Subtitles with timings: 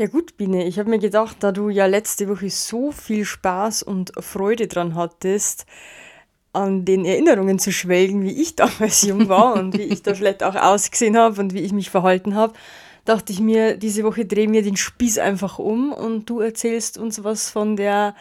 [0.00, 3.82] Ja gut, Biene, ich habe mir gedacht, da du ja letzte Woche so viel Spaß
[3.82, 5.66] und Freude dran hattest,
[6.52, 10.44] an den Erinnerungen zu schwelgen, wie ich damals jung war und wie ich da vielleicht
[10.44, 12.52] auch ausgesehen habe und wie ich mich verhalten habe,
[13.06, 17.24] dachte ich mir, diese Woche drehen wir den Spieß einfach um und du erzählst uns
[17.24, 18.14] was von der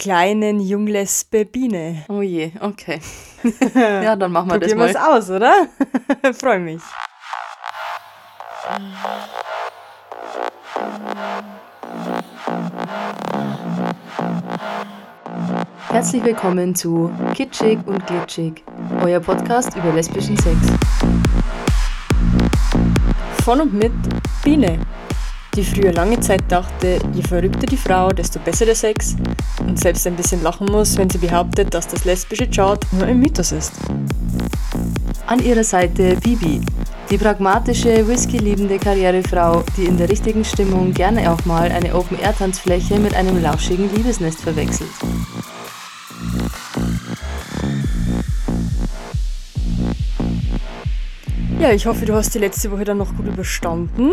[0.00, 2.04] kleinen Junglesbe Biene.
[2.08, 3.00] Oh je, okay.
[3.76, 5.18] ja, dann machen wir Probieren das mal.
[5.18, 5.68] aus, oder?
[6.34, 6.82] Freue mich.
[15.88, 18.64] Herzlich willkommen zu Kitschig und Glitschig,
[19.04, 20.56] euer Podcast über lesbischen Sex.
[23.44, 23.92] Von und mit
[24.42, 24.78] Biene,
[25.54, 29.16] die früher lange Zeit dachte, je verrückter die Frau, desto besser der Sex
[29.60, 33.20] und selbst ein bisschen lachen muss, wenn sie behauptet, dass das lesbische Chart nur ein
[33.20, 33.72] Mythos ist.
[35.26, 36.60] An ihrer Seite Bibi,
[37.12, 43.14] die pragmatische, whisky-liebende Karrierefrau, die in der richtigen Stimmung gerne auch mal eine Open-Air-Tanzfläche mit
[43.14, 44.88] einem lauschigen Liebesnest verwechselt.
[51.62, 54.10] Ja, ich hoffe, du hast die letzte Woche dann noch gut überstanden.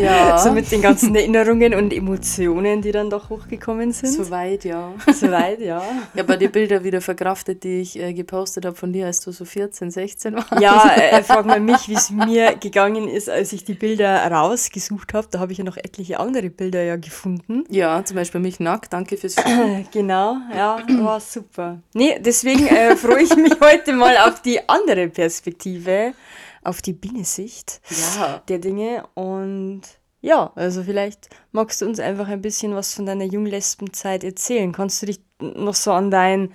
[0.00, 0.38] Ja.
[0.42, 4.14] so mit den ganzen Erinnerungen und Emotionen, die dann doch hochgekommen sind.
[4.14, 4.90] Soweit, ja.
[5.12, 5.82] Soweit, ja.
[6.14, 9.32] Ich habe die Bilder wieder verkraftet, die ich äh, gepostet habe von dir, als du
[9.32, 10.62] so 14, 16 warst.
[10.62, 15.12] Ja, äh, frag mal mich, wie es mir gegangen ist, als ich die Bilder rausgesucht
[15.12, 15.28] habe.
[15.30, 17.64] Da habe ich ja noch etliche andere Bilder ja gefunden.
[17.68, 18.94] Ja, zum Beispiel mich nackt.
[18.94, 19.36] Danke fürs
[19.92, 21.80] Genau, ja, war super.
[21.92, 26.14] Nee, deswegen äh, freue ich mich heute mal auf die andere Perspektive,
[26.62, 27.80] auf die Binnensicht
[28.16, 28.42] Ja.
[28.48, 29.04] der Dinge.
[29.14, 29.82] Und
[30.20, 34.72] ja, also vielleicht magst du uns einfach ein bisschen was von deiner Junglesbenzeit erzählen.
[34.72, 36.52] Kannst du dich noch so an deinen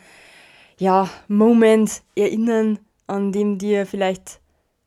[0.79, 4.39] ja, Moment erinnern, an dem dir vielleicht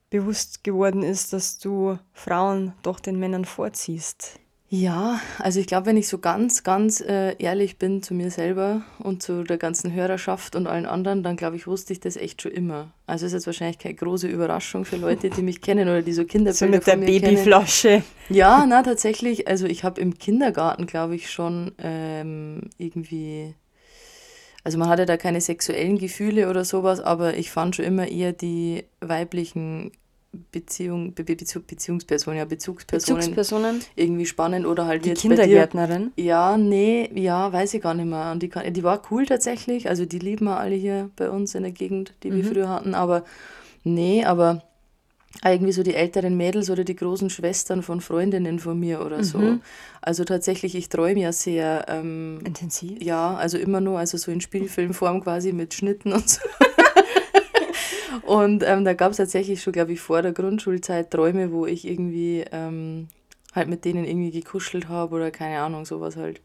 [0.09, 4.40] bewusst geworden ist, dass du Frauen doch den Männern vorziehst?
[4.73, 8.83] Ja, also ich glaube, wenn ich so ganz, ganz äh, ehrlich bin zu mir selber
[9.01, 12.41] und zu der ganzen Hörerschaft und allen anderen, dann glaube ich, wusste ich das echt
[12.41, 12.93] schon immer.
[13.05, 16.23] Also ist jetzt wahrscheinlich keine große Überraschung für Leute, die mich kennen oder die so
[16.23, 17.35] So Kinderbilder mit der mir kennen.
[17.35, 18.05] Babyflasche.
[18.29, 19.49] Ja, na tatsächlich.
[19.49, 23.57] Also ich habe im Kindergarten, glaube ich, schon ähm, irgendwie.
[24.63, 28.33] Also man hatte da keine sexuellen Gefühle oder sowas, aber ich fand schon immer eher
[28.33, 29.91] die weiblichen
[30.53, 33.81] Beziehung, Be Be Beziehungspersonen, ja, Bezugspersonen Bezugspersonen?
[33.97, 35.43] irgendwie spannend oder halt Die jetzt bei dir.
[35.43, 36.13] Kindergärtnerin?
[36.17, 38.31] Ja, nee, ja, weiß ich gar nicht mehr.
[38.31, 39.89] Und die, kann, die war cool tatsächlich.
[39.89, 42.95] Also die lieben wir alle hier bei uns in der Gegend, die wir früher hatten.
[42.95, 43.25] Aber
[43.83, 44.63] nee, aber
[45.45, 49.59] irgendwie so die älteren Mädels oder die großen Schwestern von Freundinnen von mir oder so.
[50.01, 53.03] Also tatsächlich, ich träume ja sehr, ähm, Intensiv?
[53.03, 56.41] ja, also immer nur, also so in Spielfilmform quasi mit Schnitten und so.
[58.23, 61.87] und ähm, da gab es tatsächlich schon, glaube ich, vor der Grundschulzeit Träume, wo ich
[61.87, 63.09] irgendwie ähm,
[63.55, 66.41] halt mit denen irgendwie gekuschelt habe oder keine Ahnung, sowas halt.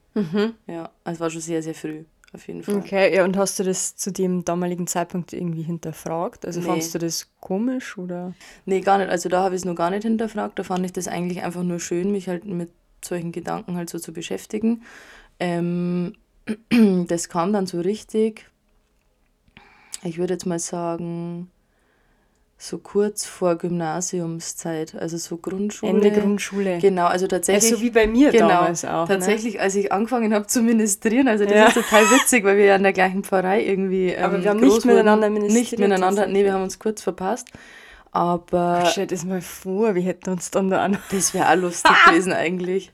[0.68, 2.76] Ja, also war schon sehr, sehr früh, auf jeden Fall.
[2.78, 6.46] Okay, ja, und hast du das zu dem damaligen Zeitpunkt irgendwie hinterfragt?
[6.46, 6.68] Also Nee.
[6.68, 8.34] fandst du das komisch oder?
[8.66, 9.10] Nee, gar nicht.
[9.10, 10.58] Also da habe ich es noch gar nicht hinterfragt.
[10.58, 12.70] Da fand ich das eigentlich einfach nur schön, mich halt mit
[13.04, 14.84] solchen Gedanken halt so zu beschäftigen.
[15.40, 16.14] Ähm,
[17.08, 18.50] das kam dann so richtig,
[20.04, 21.52] ich würde jetzt mal sagen,
[22.68, 25.92] so kurz vor Gymnasiumszeit, also so Grundschule.
[25.92, 26.80] Ende Grundschule.
[26.80, 27.70] Genau, also Ja, tatsächlich.
[27.72, 29.08] so wie bei mir genau, damals auch.
[29.08, 31.68] Tatsächlich, als ich angefangen habe zu ministrieren, also das Ja.
[31.68, 34.10] ist total witzig, weil wir ja in der gleichen Pfarrei irgendwie.
[34.10, 37.48] Ähm, Aber wir haben nicht miteinander ministriert, Nicht miteinander, nee, wir haben uns kurz verpasst.
[38.12, 38.90] Aber Ne?
[38.92, 40.98] Stell dir das mal vor, wir hätten uns dann da an.
[41.12, 42.92] das wäre auch lustig gewesen eigentlich.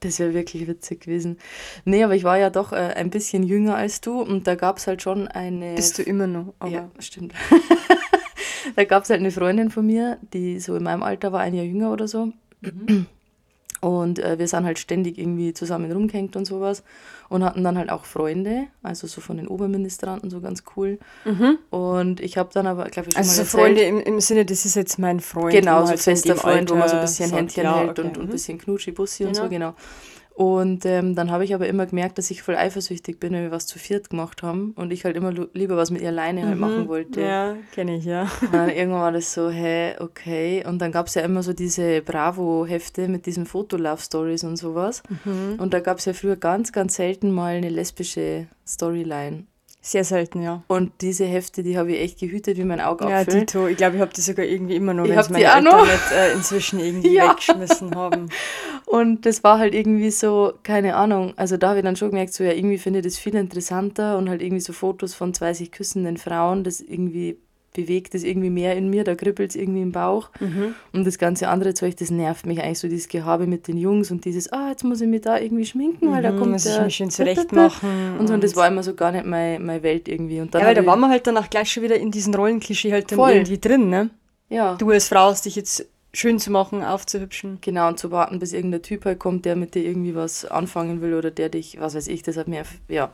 [0.00, 1.38] Das wäre wirklich witzig gewesen.
[1.84, 4.76] Nee, aber ich war ja doch äh, ein bisschen jünger als du und da gab
[4.78, 5.74] es halt schon eine.
[5.74, 6.54] Bist du immer noch.
[6.60, 7.32] Aber Ja, stimmt.
[8.76, 11.54] da gab es halt eine Freundin von mir, die so in meinem Alter war, ein
[11.54, 12.32] Jahr jünger oder so.
[13.80, 16.82] Und äh, wir sind halt ständig irgendwie zusammen rumgehängt und sowas.
[17.28, 20.98] Und hatten dann halt auch Freunde, also so von den Oberministranten, so ganz cool.
[21.70, 24.20] Und ich habe dann aber, glaube ich, schon also so mal erzählt, Freunde im, im
[24.20, 25.52] Sinne, das ist jetzt mein Freund.
[25.52, 28.00] Genau, so halt fester Freund, wo man so ein Alter bisschen Händchen ja, hält okay,
[28.00, 28.30] und, und ein mhm.
[28.32, 29.74] bisschen Knutschi-Bussi und so, Genau.
[30.38, 33.50] Und ähm, dann habe ich aber immer gemerkt, dass ich voll eifersüchtig bin, wenn wir
[33.50, 36.56] was zu viert gemacht haben und ich halt immer lieber was mit ihr alleine halt
[36.56, 37.18] machen wollte.
[37.18, 37.26] Mhm.
[37.26, 38.30] Ja, kenne ich, ja.
[38.40, 40.64] Und dann irgendwann war das so, hä, okay.
[40.64, 45.02] Und dann gab es ja immer so diese Bravo-Hefte mit diesen Foto-Love-Stories und sowas.
[45.24, 45.56] Mhm.
[45.58, 49.42] Und da gab es ja früher ganz, ganz selten mal eine lesbische Storyline.
[49.80, 50.62] Sehr selten, ja.
[50.66, 53.40] Und diese Hefte, die habe ich echt gehütet wie mein Ja, Augapfel.
[53.40, 53.68] Dito.
[53.68, 55.86] Ich glaube, ich habe die sogar irgendwie immer noch, Ich wenn die meine Eltern noch.
[55.86, 57.30] nicht äh, inzwischen irgendwie Ja.
[57.30, 58.28] weggeschmissen haben.
[58.86, 62.34] Und das war halt irgendwie so, keine Ahnung, also da habe ich dann schon gemerkt,
[62.34, 65.52] so ja, irgendwie finde ich das viel interessanter und halt irgendwie so Fotos von zwei
[65.54, 67.38] sich küssenden Frauen, das irgendwie
[67.78, 70.30] bewegt es irgendwie mehr in mir, da kribbelt es irgendwie im Bauch.
[70.40, 70.74] Mhm.
[70.92, 74.10] Und das ganze andere Zeug, das nervt mich eigentlich so, dieses Gehabe mit den Jungs
[74.10, 76.66] und dieses, ah, jetzt muss ich mich da irgendwie schminken, weil da Mhm, kommt muss
[76.66, 76.84] ich der...
[76.84, 77.88] mich schön zurecht machen.
[78.18, 80.40] Und so, und das war immer so gar nicht meine, meine Welt irgendwie.
[80.40, 82.10] Und dann ja, weil da ich- waren wir halt dann auch gleich schon wieder in
[82.10, 84.10] diesen Rollenklischee halt dann irgendwie drin, ne?
[84.48, 84.74] ja.
[84.76, 85.86] Du als Frau hast dich jetzt
[86.18, 87.58] schön zu machen, aufzuhübschen.
[87.60, 91.00] Genau, und zu warten, bis irgendein Typ halt kommt, der mit dir irgendwie was anfangen
[91.00, 93.10] will oder der dich, was weiß ich, das hat mir, ja.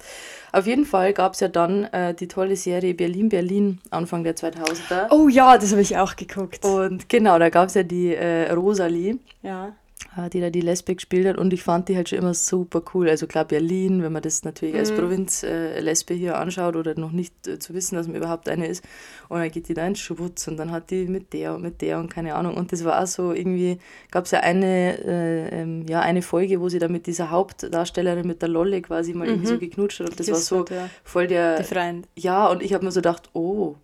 [0.52, 4.36] Auf jeden Fall gab es ja dann äh, die tolle Serie Berlin, Berlin, Anfang der
[4.36, 5.08] 2000er.
[5.10, 6.64] Oh ja, das habe ich auch geguckt.
[6.64, 9.74] Und genau, da gab es ja die äh, Rosalie, Ja.
[10.16, 12.82] Äh, die da die Lesbe gespielt hat und ich fand die halt schon immer super
[12.94, 13.08] cool.
[13.08, 17.12] Also klar, Berlin, wenn man das natürlich als Provinz-Lesbe äh, Lesbe hier anschaut oder noch
[17.12, 18.84] nicht äh, zu wissen, dass man überhaupt eine ist.
[19.28, 21.80] Und dann geht die da ins Schwutz und dann hat die mit der und mit
[21.80, 22.54] der und keine Ahnung.
[22.54, 23.78] Und das war auch so irgendwie,
[24.10, 28.26] gab es ja eine, äh, ähm, ja, eine Folge, wo sie da mit dieser Hauptdarstellerin,
[28.26, 30.10] mit der Lolle quasi mal irgendwie so geknutscht hat.
[30.10, 30.90] Und das war Geküsst so hat, ja.
[31.02, 32.08] voll der, Die Freund.
[32.16, 33.76] ja, und ich habe mir so gedacht, oh,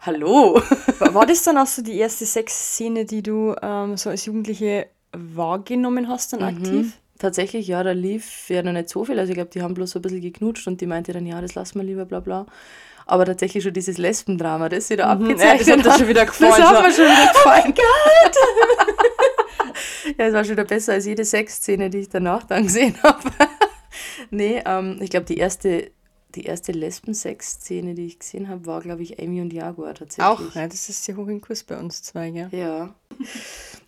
[0.00, 0.60] hallo.
[0.98, 4.88] War, war das dann auch so die erste Sexszene, die du ähm, so als Jugendliche
[5.12, 6.98] wahrgenommen hast, dann aktiv?
[7.18, 9.18] Tatsächlich, ja, da lief ja noch nicht so viel.
[9.18, 11.40] Also ich glaube, die haben bloß so ein bisschen geknutscht und die meinte dann, ja,
[11.40, 12.46] das lassen wir lieber, bla bla.
[13.06, 16.08] Aber tatsächlich schon dieses Lesbendrama, das sie da Mhm, abgezeichnet ja, das hat dir schon
[16.08, 17.74] wieder gefallen, Das hat mir schon wieder gefallen.
[20.18, 23.20] ja, es war schon wieder besser als jede Sexszene, die ich danach dann gesehen habe.
[24.30, 25.90] nee, ähm, ich glaube, die erste,
[26.34, 30.26] die erste Lesben-Sex-Szene, die ich gesehen habe, war, glaube ich, Amy und Jaguar tatsächlich.
[30.26, 32.48] Auch, ja, das ist sehr hoch im Kurs bei uns zwei, gell?
[32.52, 32.94] Ja.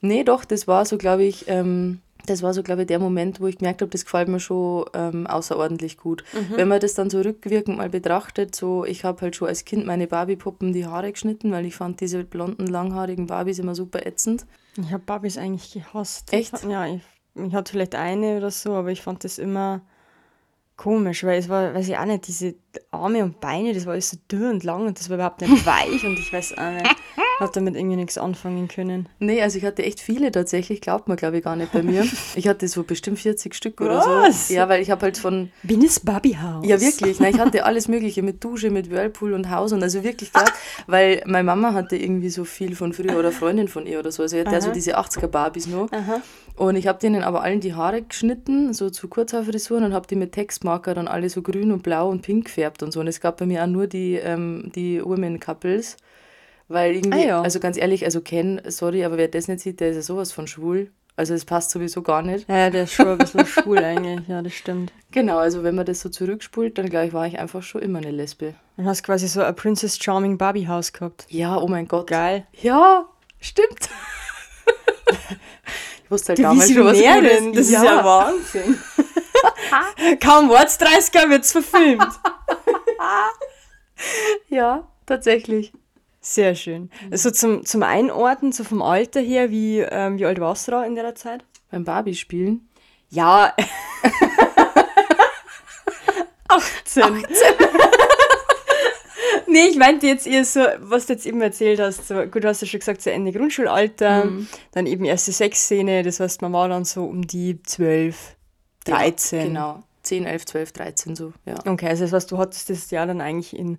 [0.01, 3.41] Nee, doch, das war so, glaube ich, ähm, das war so, glaube ich, der Moment,
[3.41, 6.25] wo ich gemerkt habe, das gefällt mir schon ähm, außerordentlich gut.
[6.55, 9.87] Wenn man das dann so rückwirkend mal betrachtet, so, ich habe halt schon als Kind
[9.87, 14.47] meine Barbie-Puppen die Haare geschnitten, weil ich fand diese blonden, langhaarigen Barbies immer super ätzend.
[14.79, 16.33] Ich habe Barbies eigentlich gehasst.
[16.33, 16.55] Echt?
[16.55, 17.03] Ich, ja, ich,
[17.35, 19.83] ich hatte vielleicht eine oder so, aber ich fand das immer
[20.81, 22.55] komisch, weil es war, weiß ich auch nicht, diese
[22.91, 25.67] Arme und Beine, das war alles so dürr und lang und das war überhaupt nicht
[25.67, 26.87] weich und ich weiß auch nicht,
[27.41, 29.09] habe damit irgendwie nichts anfangen können.
[29.19, 32.05] Nee, also ich hatte echt viele tatsächlich, glaubt man, glaube ich, gar nicht bei mir.
[32.37, 34.49] Ich hatte so bestimmt 40 Stück oder Was?
[34.49, 34.55] so.
[34.55, 36.65] Ja, weil ich habe halt von, Bin es Barbiehaus?
[36.67, 37.19] Ja, wirklich.
[37.19, 40.51] Nein, ich hatte alles Mögliche mit Dusche, mit Whirlpool und Haus und also wirklich klar,
[40.87, 44.23] weil meine Mama hatte irgendwie so viel von früher oder Freundin von ihr oder so.
[44.23, 45.91] Also sie hatte also diese 80er Barbies noch.
[45.93, 46.23] Aha.
[46.57, 50.17] Und ich habe denen aber allen die Haare geschnitten, so zu Kurzhaarfrisuren und habe die
[50.17, 53.01] mit Textmarker dann alle so grün und blau und pink gefärbt und so.
[53.01, 55.97] Und es gab bei mir auch nur die, ähm, die Women Couples.
[56.71, 57.43] Weil irgendwie, Ah ja.
[57.43, 60.31] also ganz ehrlich, also Ken, sorry, aber wer das nicht sieht, der ist ja sowas
[60.31, 60.93] von schwul.
[61.17, 62.49] Also es passt sowieso gar nicht.
[62.49, 64.93] Ja, ja, der ist schon ein bisschen schwul eigentlich, ja, das stimmt.
[65.11, 67.99] Genau, also wenn man das so zurückspult, dann glaube ich, war ich einfach schon immer
[67.99, 68.55] eine Lesbe.
[68.77, 71.27] Dann hast du quasi so ein Princess Charming Barbiehaus gehabt.
[71.29, 72.07] Ja, oh mein Gott.
[72.07, 72.47] Geil.
[72.63, 73.07] Ja,
[73.41, 73.89] stimmt.
[76.05, 78.79] ich wusste halt damals schon, was ich Visionärin, das ist ja Wahnsinn.
[80.23, 82.07] Kaum Worts 30er wird's verfilmt.
[84.49, 85.73] Ja, tatsächlich.
[86.21, 86.91] Sehr schön.
[87.11, 90.85] Also zum, zum Einordnen, so vom Alter her, wie, ähm, wie alt warst du da
[90.85, 91.45] in der Zeit?
[91.71, 92.69] Beim Barbie spielen.
[93.09, 93.55] Ja.
[96.49, 97.03] 18.
[97.03, 97.25] 18.
[99.47, 102.09] nee, ich meinte jetzt eher so, was du jetzt eben erzählt hast.
[102.09, 104.29] So, gut, du hast ja schon gesagt, so Ende Grundschulalter,
[104.73, 108.37] dann eben erste Sexszene, das heißt, man war dann so um die 12,
[108.85, 109.39] 13.
[109.39, 109.83] Ja, genau.
[110.03, 111.55] 10, 11, 12, 13 so, ja.
[111.67, 113.79] Okay, also das heißt, du hattest das Jahr dann eigentlich in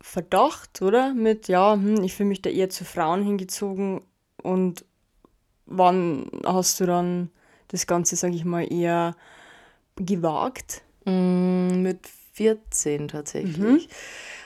[0.00, 1.14] Verdacht, oder?
[1.14, 4.00] Mit, ja, hm, ich fühle mich da eher zu Frauen hingezogen.
[4.42, 4.84] Und
[5.66, 7.30] wann hast du dann
[7.68, 9.14] das Ganze, sage ich mal, eher
[9.96, 10.82] gewagt?
[11.04, 13.88] Mm, mit 14 tatsächlich.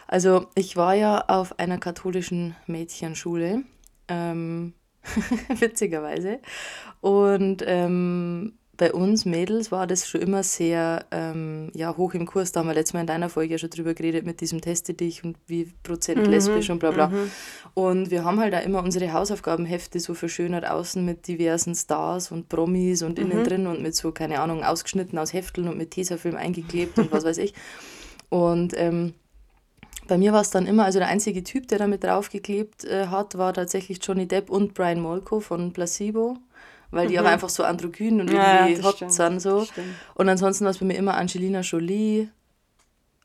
[0.06, 3.62] Also ich war ja auf einer katholischen Mädchenschule,
[4.08, 4.74] ähm,
[5.48, 6.40] witzigerweise.
[7.00, 12.52] Und ähm, bei uns Mädels war das schon immer sehr ähm, ja, hoch im Kurs.
[12.52, 14.94] Da haben wir letztes Mal in deiner Folge ja schon drüber geredet mit diesem Teste
[14.94, 17.12] dich und wie Prozent lesbisch und bla bla.
[17.74, 22.48] Und wir haben halt da immer unsere Hausaufgabenhefte so verschönert außen mit diversen Stars und
[22.48, 26.36] Promis und innen drin und mit so, keine Ahnung, ausgeschnitten aus Hefteln und mit Tesafilm
[26.36, 27.54] eingeklebt und was weiß ich.
[28.28, 29.14] Und ähm,
[30.06, 33.38] bei mir war es dann immer, also der einzige Typ, der damit draufgeklebt äh, hat,
[33.38, 36.36] war tatsächlich Johnny Depp und Brian Molko von Placebo,
[36.94, 38.34] weil die aber einfach so androgyn und Mhm.
[38.36, 39.66] Ja, irgendwie das hot sind so.
[40.14, 42.28] Und ansonsten war es bei mir immer Angelina Jolie,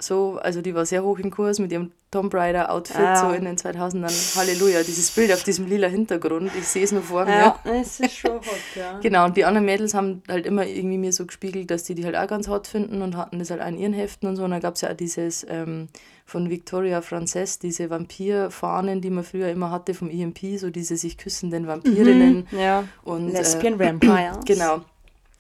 [0.02, 3.16] so, also die war sehr hoch im Kurs mit ihrem Tomb Raider Outfit Ja.
[3.18, 4.38] so in den 2000ern.
[4.38, 7.32] Halleluja, dieses Bild auf diesem lila Hintergrund, ich sehe es nur vor mir.
[7.32, 8.98] Ja, es ist schon hot, ja.
[9.02, 12.06] Genau, und die anderen Mädels haben halt immer irgendwie mir so gespiegelt, dass die die
[12.06, 14.44] halt auch ganz hot finden und hatten das halt auch in ihren Heften und so.
[14.46, 15.90] Und dann gab es ja auch dieses ähm,
[16.26, 21.18] von Victoria Frances, diese Vampirfahnen, die man früher immer hatte vom EMP, so diese sich
[21.18, 22.48] küssenden Vampirinnen.
[22.52, 22.86] Ja.
[23.04, 24.46] Und, Lesbian äh, Vampires.
[24.46, 24.82] Genau.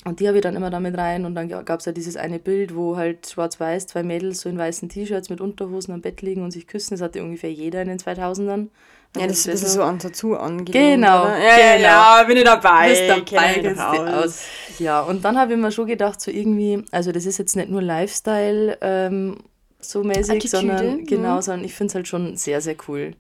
[0.05, 2.39] Und die habe ich dann immer damit rein und dann gab es ja dieses eine
[2.39, 6.41] Bild, wo halt schwarz-weiß zwei Mädels so in weißen T-Shirts mit Unterhosen am Bett liegen
[6.41, 6.93] und sich küssen.
[6.93, 8.69] Das hatte ungefähr jeder in den 2000ern.
[9.17, 11.01] Ja, das ist ein bisschen so an Tattoo angelehnt.
[11.01, 11.23] Genau.
[11.23, 11.37] Oder?
[11.39, 11.87] Ja, genau.
[11.87, 12.89] ja, bin ich dabei.
[12.89, 14.43] Bist dabei, kennst aus.
[14.77, 17.69] Ja, und dann habe ich mir schon gedacht, so irgendwie, also das ist jetzt nicht
[17.69, 19.37] nur Lifestyle ähm,
[19.81, 21.05] so mäßig, Attitüde, sondern mhm.
[21.05, 23.15] genau, sondern ich finde es halt schon sehr, sehr cool.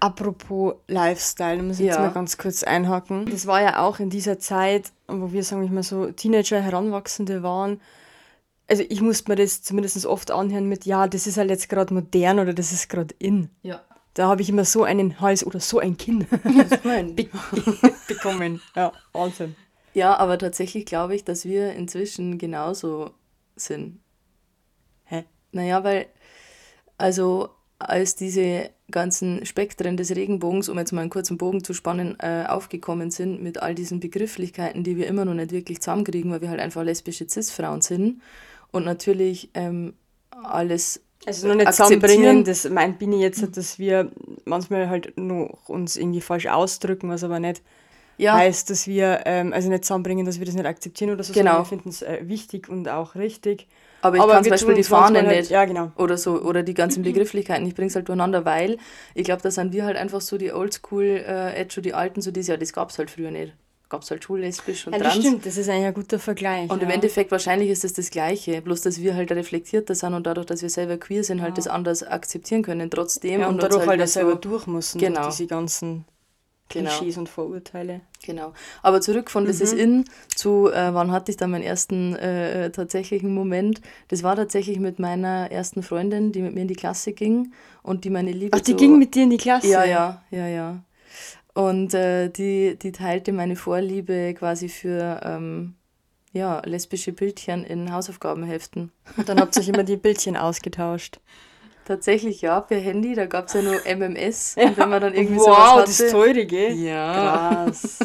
[0.00, 2.00] Apropos Lifestyle, da muss ich jetzt Ja.
[2.06, 3.26] mal ganz kurz einhaken.
[3.30, 7.42] Das war ja auch in dieser Zeit, wo wir, sagen wir mal so, Teenager, Heranwachsende
[7.42, 7.80] waren.
[8.66, 11.92] Also ich musste mir das zumindest oft anhören mit, ja, das ist halt jetzt gerade
[11.92, 13.50] modern oder das ist gerade in.
[13.62, 13.82] Ja.
[14.14, 16.26] Da habe ich immer so einen Hals oder so ein Kinn
[17.14, 17.28] be
[18.08, 18.60] bekommen.
[18.74, 19.54] Ja, Wahnsinn.
[19.92, 23.10] Ja, aber tatsächlich glaube ich, dass wir inzwischen genauso
[23.56, 24.00] sind.
[25.04, 25.24] Hä?
[25.52, 26.06] Naja, weil,
[26.96, 32.16] also als diese ganzen Spektren des Regenbogens, um jetzt mal einen kurzen Bogen zu spannen,
[32.20, 36.42] äh, aufgekommen sind mit all diesen Begrifflichkeiten, die wir immer noch nicht wirklich zusammenkriegen, weil
[36.42, 38.20] wir halt einfach lesbische Cis-Frauen sind
[38.70, 39.94] und natürlich ähm,
[40.30, 44.10] alles Also noch nicht zusammenbringen, das meint Bini jetzt, dass wir
[44.44, 47.62] manchmal halt noch uns irgendwie falsch ausdrücken, was aber nicht
[48.18, 51.32] ja, heißt, dass wir, ähm, also nicht zusammenbringen, dass wir das nicht akzeptieren oder so,
[51.32, 51.52] Genau.
[51.52, 53.66] sondern wir finden es äh, wichtig und auch richtig.
[54.02, 55.50] Aber ich kann zum Beispiel die Fahne halt, nicht.
[55.50, 55.92] Ja, genau.
[55.96, 58.78] oder so oder die ganzen Begrifflichkeiten, ich bringe es halt durcheinander, weil
[59.14, 62.30] ich glaube, da sind wir halt einfach so die Oldschool, äh, schon die Alten, so
[62.30, 63.54] dieses Jahr, das gab es halt früher nicht.
[63.88, 65.24] Gab es halt schullesbisch und Ja, das trans.
[65.26, 66.70] stimmt, das ist eigentlich ein guter Vergleich.
[66.70, 66.94] Und im ja.
[66.94, 70.62] Endeffekt wahrscheinlich ist es das Gleiche, bloß dass wir halt reflektierter sind und dadurch, dass
[70.62, 73.40] wir selber queer sind, halt das anders akzeptieren können trotzdem.
[73.40, 75.26] ja, und uns dadurch halt, auch selber durch müssen, Genau.
[75.28, 76.04] diese ganzen
[76.72, 76.88] Genau.
[76.90, 78.00] Klischees und Vorurteile.
[78.24, 78.52] Genau.
[78.82, 79.62] Aber zurück von Das Mhm.
[79.64, 83.80] ist in zu, äh, wann hatte ich dann meinen ersten äh, tatsächlichen Moment?
[84.08, 88.04] Das war tatsächlich mit meiner ersten Freundin, die mit mir in die Klasse ging und
[88.04, 89.66] die meine Liebe Ach, die zu- ging mit dir in die Klasse?
[89.68, 90.82] Ja, ja, ja, ja.
[91.54, 95.74] Und äh, die, die teilte meine Vorliebe quasi für ähm,
[96.32, 98.92] ja, lesbische Bildchen in Hausaufgabenheften.
[99.16, 101.18] Und dann habt ihr euch immer die Bildchen ausgetauscht.
[101.90, 104.54] Tatsächlich ja, per Handy, da gab es ja nur MMS.
[104.56, 106.04] Und wenn man dann irgendwie wow, sowas das hatte.
[106.04, 106.72] ist teure, gell?
[106.74, 107.64] Ja.
[107.64, 107.98] Krass.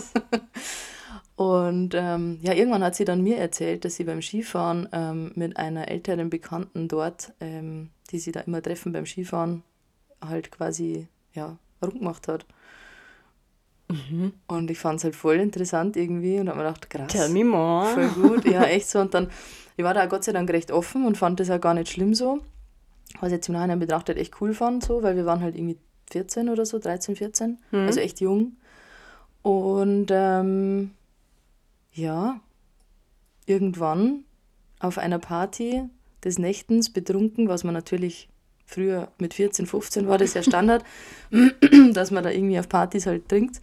[1.36, 5.58] Und ähm, ja, irgendwann hat sie dann mir erzählt, dass sie beim Skifahren ähm, mit
[5.58, 9.62] einer älteren Bekannten dort, ähm, die sie da immer treffen beim Skifahren,
[10.20, 12.44] halt quasi, ja, rumgemacht hat.
[14.48, 17.12] Und ich fand es halt voll interessant irgendwie und habe mir gedacht, krass.
[17.12, 17.86] Tell me more.
[17.86, 19.00] Voll gut, ja, echt so.
[19.00, 19.30] Und dann,
[19.78, 22.16] ich war da Gott sei Dank recht offen und fand das auch gar nicht schlimm
[22.16, 22.42] so.
[23.20, 25.78] Was ich jetzt im Nachhinein betrachtet echt cool fand, so, weil wir waren halt irgendwie
[26.12, 28.58] 14 oder so, 13, 14, also echt jung.
[29.42, 30.92] Und ähm,
[31.94, 32.40] ja,
[33.46, 34.26] irgendwann
[34.80, 35.84] auf einer Party
[36.24, 38.30] des Nächtens betrunken, was man natürlich
[38.66, 40.84] früher mit 14, 15 war das ja Standard,
[41.94, 43.62] dass man da irgendwie auf Partys halt trinkt,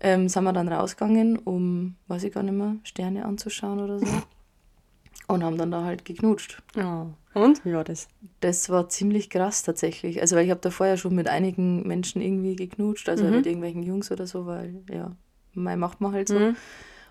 [0.00, 4.06] ähm, sind wir dann rausgegangen, um, weiß ich gar nicht mehr, Sterne anzuschauen oder so.
[5.26, 6.62] Und haben dann da halt geknutscht.
[6.76, 7.06] Ja.
[7.34, 7.64] Und?
[7.64, 8.08] Wie war das?
[8.40, 10.20] Das war ziemlich krass tatsächlich.
[10.20, 13.82] Also, weil ich habe davor ja schon mit einigen Menschen irgendwie geknutscht, also mit irgendwelchen
[13.82, 15.16] Jungs oder so, weil, ja,
[15.52, 16.38] mein macht man halt so.
[16.38, 16.56] Mhm.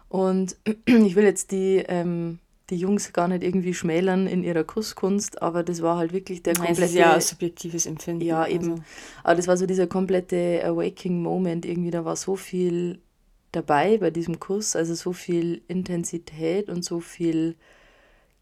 [0.08, 2.40] Und ich will jetzt die, ähm,
[2.70, 6.54] die Jungs gar nicht irgendwie schmälern in ihrer Kusskunst, aber das war halt wirklich der
[6.54, 6.84] komplette...
[6.84, 8.24] ist ja ein subjektives Empfinden.
[8.24, 8.72] Ja, eben.
[8.72, 8.84] Also.
[9.24, 11.92] Aber das war so dieser komplette Awaking-Moment irgendwie.
[11.92, 13.00] Da war so viel
[13.52, 17.56] dabei bei diesem Kuss, also so viel Intensität und so viel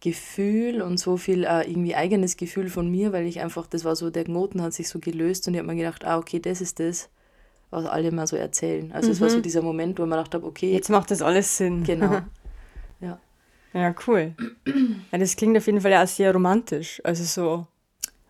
[0.01, 3.96] Gefühl und so viel äh, irgendwie eigenes Gefühl von mir, weil ich einfach, das war
[3.96, 6.60] so, der Knoten hat sich so gelöst und ich habe mir gedacht, ah, okay, das
[6.60, 7.10] ist das,
[7.70, 8.91] was alle mal so erzählen.
[8.91, 11.58] Also es war so dieser Moment, wo mir gedacht habe, okay, Jetzt macht das alles
[11.58, 11.84] Sinn.
[11.84, 12.22] genau.
[13.00, 13.20] Ja.
[13.74, 14.36] Ja, cool.
[15.12, 17.01] Ja, das klingt auf jeden Fall ja auch sehr romantisch.
[17.03, 17.67] Also so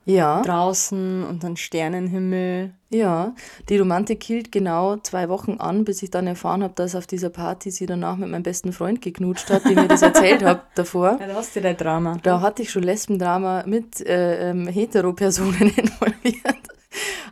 [0.05, 0.41] Ja.
[0.41, 2.73] draußen und dann Sternenhimmel.
[2.89, 3.33] Ja,
[3.69, 7.29] die Romantik hielt genau zwei Wochen an, bis ich dann erfahren habe, dass auf dieser
[7.29, 11.17] Party sie danach mit meinem besten Freund geknutscht hat, dem ich das erzählt habe davor.
[11.19, 12.17] Ja, da hast du dein Drama.
[12.23, 16.67] Da hatte ich schon Lesbendrama mit äh, ähm, Hetero-Personen involviert.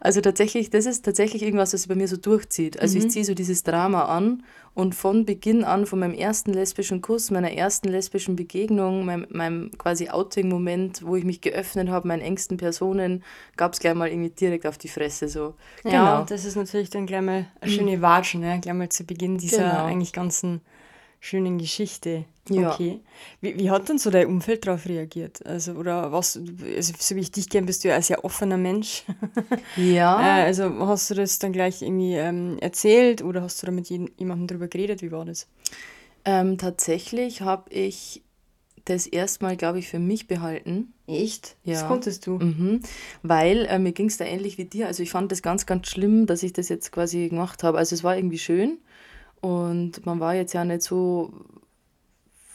[0.10, 2.80] Also tatsächlich, das ist tatsächlich irgendwas, was sich bei mir so durchzieht.
[2.80, 4.42] Also ich ziehe so dieses Drama an
[4.74, 9.70] und von Beginn an, von meinem ersten lesbischen Kuss, meiner ersten lesbischen Begegnung, meinem, meinem
[9.78, 13.24] quasi Outing-Moment, wo ich mich geöffnet habe, meinen engsten Personen,
[13.56, 15.54] gab es gleich mal irgendwie direkt auf die Fresse so.
[15.84, 16.25] Ja, Genau.
[16.28, 18.58] das ist natürlich dann gleich mal eine schöne Watschen, ne?
[18.60, 19.86] gleich mal zu Beginn dieser Genau.
[19.86, 20.62] eigentlich ganzen
[21.20, 22.25] schönen Geschichte.
[22.50, 22.74] Ja.
[22.74, 23.00] Okay.
[23.41, 25.46] Wie, wie hat denn so dein Umfeld darauf reagiert?
[25.46, 26.38] Also, oder was,
[26.75, 29.03] also so wie ich dich kenne, bist du ja ein sehr offener Mensch.
[29.75, 33.72] Ja, Äh, also hast du das dann gleich irgendwie ähm, erzählt oder hast du da
[33.72, 35.01] mit jemandem drüber geredet?
[35.01, 35.48] Wie war das?
[36.25, 38.22] ähm, tatsächlich habe ich
[38.86, 40.94] das erstmal, glaube ich, für mich behalten.
[41.08, 41.56] Echt?
[41.65, 41.88] Das Ja.
[41.88, 42.39] konntest du.
[42.39, 42.82] Mhm.
[43.24, 44.88] Weil äh, mir ging es da ähnlich wie dir.
[44.88, 47.77] Also ich fand das ganz, ganz schlimm, dass ich das jetzt quasi gemacht habe.
[47.77, 48.79] Also es war irgendwie schön
[49.41, 51.32] und man war jetzt ja nicht so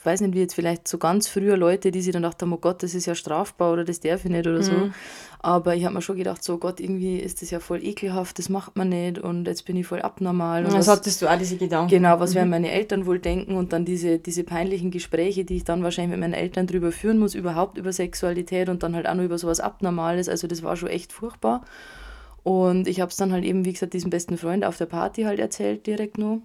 [0.05, 2.83] weiß nicht, wie jetzt vielleicht so ganz früher Leute, die sich dann dachten, oh Gott,
[2.83, 4.73] das ist ja strafbar oder das darf ich nicht oder so.
[4.73, 4.95] Mhm.
[5.41, 8.49] Aber ich habe mir schon gedacht, so Gott, irgendwie ist das ja voll ekelhaft, das
[8.49, 10.61] macht man nicht und jetzt bin ich voll abnormal.
[10.61, 11.91] Und Also was, hattest du auch diese Gedanken.
[11.91, 15.65] genau, was werden meine Eltern wohl denken und dann diese, diese peinlichen Gespräche, die ich
[15.65, 19.15] dann wahrscheinlich mit meinen Eltern drüber führen muss, überhaupt über Sexualität und dann halt auch
[19.15, 20.29] noch über sowas Abnormales.
[20.29, 21.63] Also das war schon echt furchtbar.
[22.43, 25.23] Und ich habe es dann halt eben, wie gesagt, diesem besten Freund auf der Party
[25.23, 26.43] halt erzählt, direkt nur.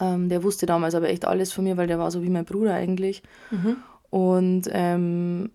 [0.00, 2.44] Ähm, der wusste damals aber echt alles von mir, weil der war so wie mein
[2.46, 3.22] Bruder eigentlich.
[4.10, 5.50] Und ähm,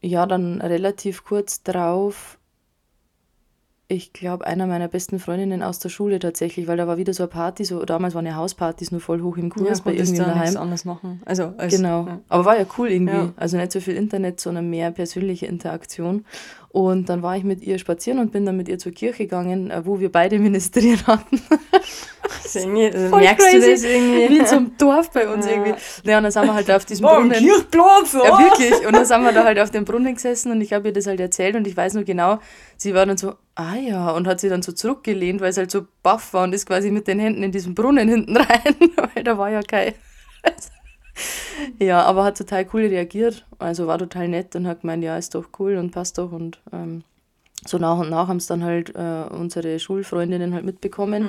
[0.00, 2.38] ja, dann relativ kurz drauf,
[3.86, 7.24] ich glaube, einer meiner besten Freundinnen aus der Schule tatsächlich, weil da war wieder so
[7.24, 10.12] eine Party, so damals waren ja Hauspartys nur voll hoch im Kurs ja, bei konntest
[10.12, 10.62] irgendjemandem da nichts daheim.
[10.62, 11.22] anderes machen.
[11.26, 12.06] Also, als, Genau.
[12.06, 12.20] Ja.
[12.28, 13.14] Aber war ja cool irgendwie.
[13.14, 13.32] Ja.
[13.36, 16.24] Also nicht so viel Internet, sondern mehr persönliche Interaktion.
[16.74, 19.70] Und dann war ich mit ihr spazieren und bin dann mit ihr zur Kirche gegangen,
[19.70, 21.40] äh, wo wir beide ministriert hatten.
[22.42, 22.58] Also
[23.10, 23.60] Voll merkst crazy.
[23.60, 24.28] du das irgendwie?
[24.40, 25.52] Wie zum Dorf bei uns Ja.
[25.52, 25.74] irgendwie.
[26.02, 27.30] Ja, und dann sind wir halt auf diesem Oh, Brunnen.
[27.30, 28.24] Kirchplatz, oh.
[28.24, 28.84] Ja, wirklich.
[28.88, 31.06] Und dann sind wir da halt auf dem Brunnen gesessen und ich habe ihr das
[31.06, 32.40] halt erzählt und ich weiß nur genau,
[32.76, 35.70] sie war dann so, ah ja, und hat sie dann so zurückgelehnt, weil sie halt
[35.70, 38.74] so baff war und ist quasi mit den Händen in diesen Brunnen hinten rein,
[39.14, 39.94] weil da war ja kein.
[41.78, 45.34] ja, aber hat total cool reagiert, also war total nett und hat gemeint, ja, ist
[45.34, 47.04] doch cool und passt doch und ähm,
[47.66, 51.22] so nach und nach haben es dann halt äh, unsere Schulfreundinnen halt mitbekommen.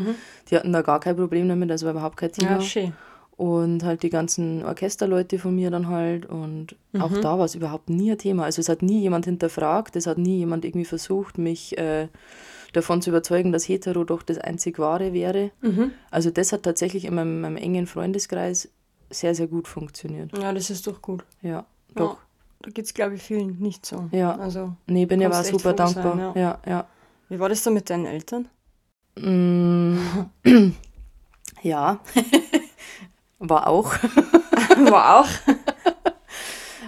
[0.50, 2.52] Die hatten da gar kein Problem damit, also war überhaupt kein Thema.
[2.52, 2.94] Ja, schön.
[3.38, 6.26] Und halt die ganzen Orchesterleute von mir dann halt.
[6.26, 8.46] Und auch da war es überhaupt nie ein Thema.
[8.46, 12.08] Also es hat nie jemand hinterfragt, es hat nie jemand irgendwie versucht, mich äh,
[12.72, 15.52] davon zu überzeugen, dass hetero doch das einzig Wahre wäre.
[16.12, 18.70] Also das hat tatsächlich in meinem, meinem engen Freundeskreis
[19.10, 20.38] sehr, sehr gut funktioniert.
[20.38, 21.24] Ja, das ist doch gut.
[21.42, 22.14] Ja, doch.
[22.14, 22.20] Ja,
[22.62, 24.08] da geht es, glaube ich, vielen nicht so.
[24.12, 24.36] Ja.
[24.36, 26.36] Also, Nee, bin ja war super froh sein, dankbar.
[26.36, 26.88] ja, ja.
[27.30, 28.48] wie war das so mit deinen Eltern?
[29.18, 29.98] Mm,
[31.62, 32.00] ja.
[33.40, 33.94] war auch.
[34.78, 35.30] War auch.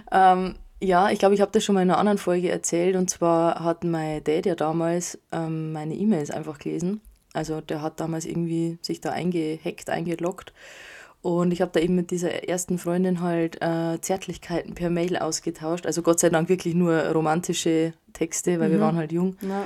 [0.10, 2.96] Ähm, ja, ich glaube, ich habe das schon mal in einer anderen Folge erzählt.
[2.96, 7.02] Und zwar hat mein Dad ja damals ähm, meine E-Mails einfach gelesen.
[7.34, 10.54] Also der hat damals irgendwie sich da eingehackt, eingeloggt.
[11.22, 15.86] Und ich habe da eben mit dieser ersten Freundin halt äh, Zärtlichkeiten per Mail ausgetauscht.
[15.86, 19.36] Also Gott sei Dank wirklich nur romantische Texte, weil wir waren halt jung.
[19.42, 19.66] Ja.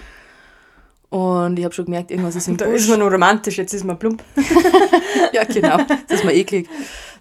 [1.10, 2.76] Und ich habe schon gemerkt, irgendwas ist im Da Busch.
[2.82, 4.24] ist man nur romantisch, jetzt ist man plump.
[5.34, 5.78] ja, genau.
[6.08, 6.70] Das ist mal eklig.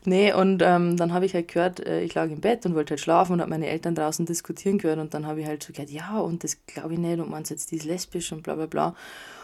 [0.04, 2.92] Nee, und ähm, dann habe ich halt gehört, äh, ich lag im Bett und wollte
[2.92, 5.72] halt schlafen und habe meine Eltern draußen diskutieren gehört und dann habe ich halt so
[5.72, 8.54] gehört, ja, und das glaube ich nicht und man jetzt, die ist lesbisch und bla
[8.54, 8.94] bla bla.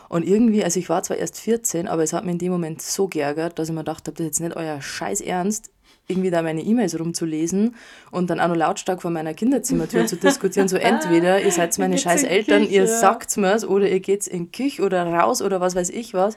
[0.08, 2.80] Und irgendwie, also ich war zwar erst 14, aber es hat mir in dem Moment
[2.80, 5.70] so geärgert, dass ich mir gedacht habe, das ist jetzt nicht euer Scheiß Ernst,
[6.08, 7.74] irgendwie da meine E-Mails rumzulesen
[8.12, 11.98] und dann auch noch lautstark vor meiner Kinderzimmertür zu diskutieren, so entweder ihr seid meine
[11.98, 12.98] scheiß Eltern, Küche, ihr ja.
[12.98, 16.36] sagt's mir's oder ihr geht's in die Küche oder raus oder was weiß ich was.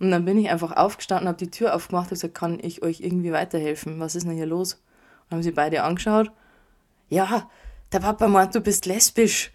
[0.00, 3.00] Und dann bin ich einfach aufgestanden, habe die Tür aufgemacht und gesagt, kann ich euch
[3.00, 3.98] irgendwie weiterhelfen?
[3.98, 4.74] Was ist denn hier los?
[5.24, 6.30] Und haben sie beide angeschaut.
[7.08, 7.48] Ja,
[7.92, 9.52] der Papa meint, du bist lesbisch.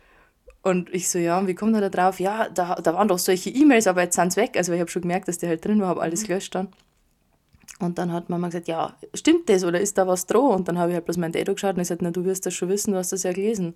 [0.63, 2.19] Und ich so, ja, und wie kommt er da drauf?
[2.19, 4.53] Ja, da, da waren doch solche E-Mails, aber jetzt sind's weg.
[4.55, 6.69] Also ich habe schon gemerkt, dass die halt drin war, habe alles gelöscht dann.
[7.79, 10.41] Und dann hat Mama gesagt, ja, stimmt das oder ist da was dran?
[10.41, 12.45] Und dann habe ich halt bloß mein Dado geschaut und ich gesagt, na, du wirst
[12.45, 13.73] das schon wissen, du hast das ja gelesen.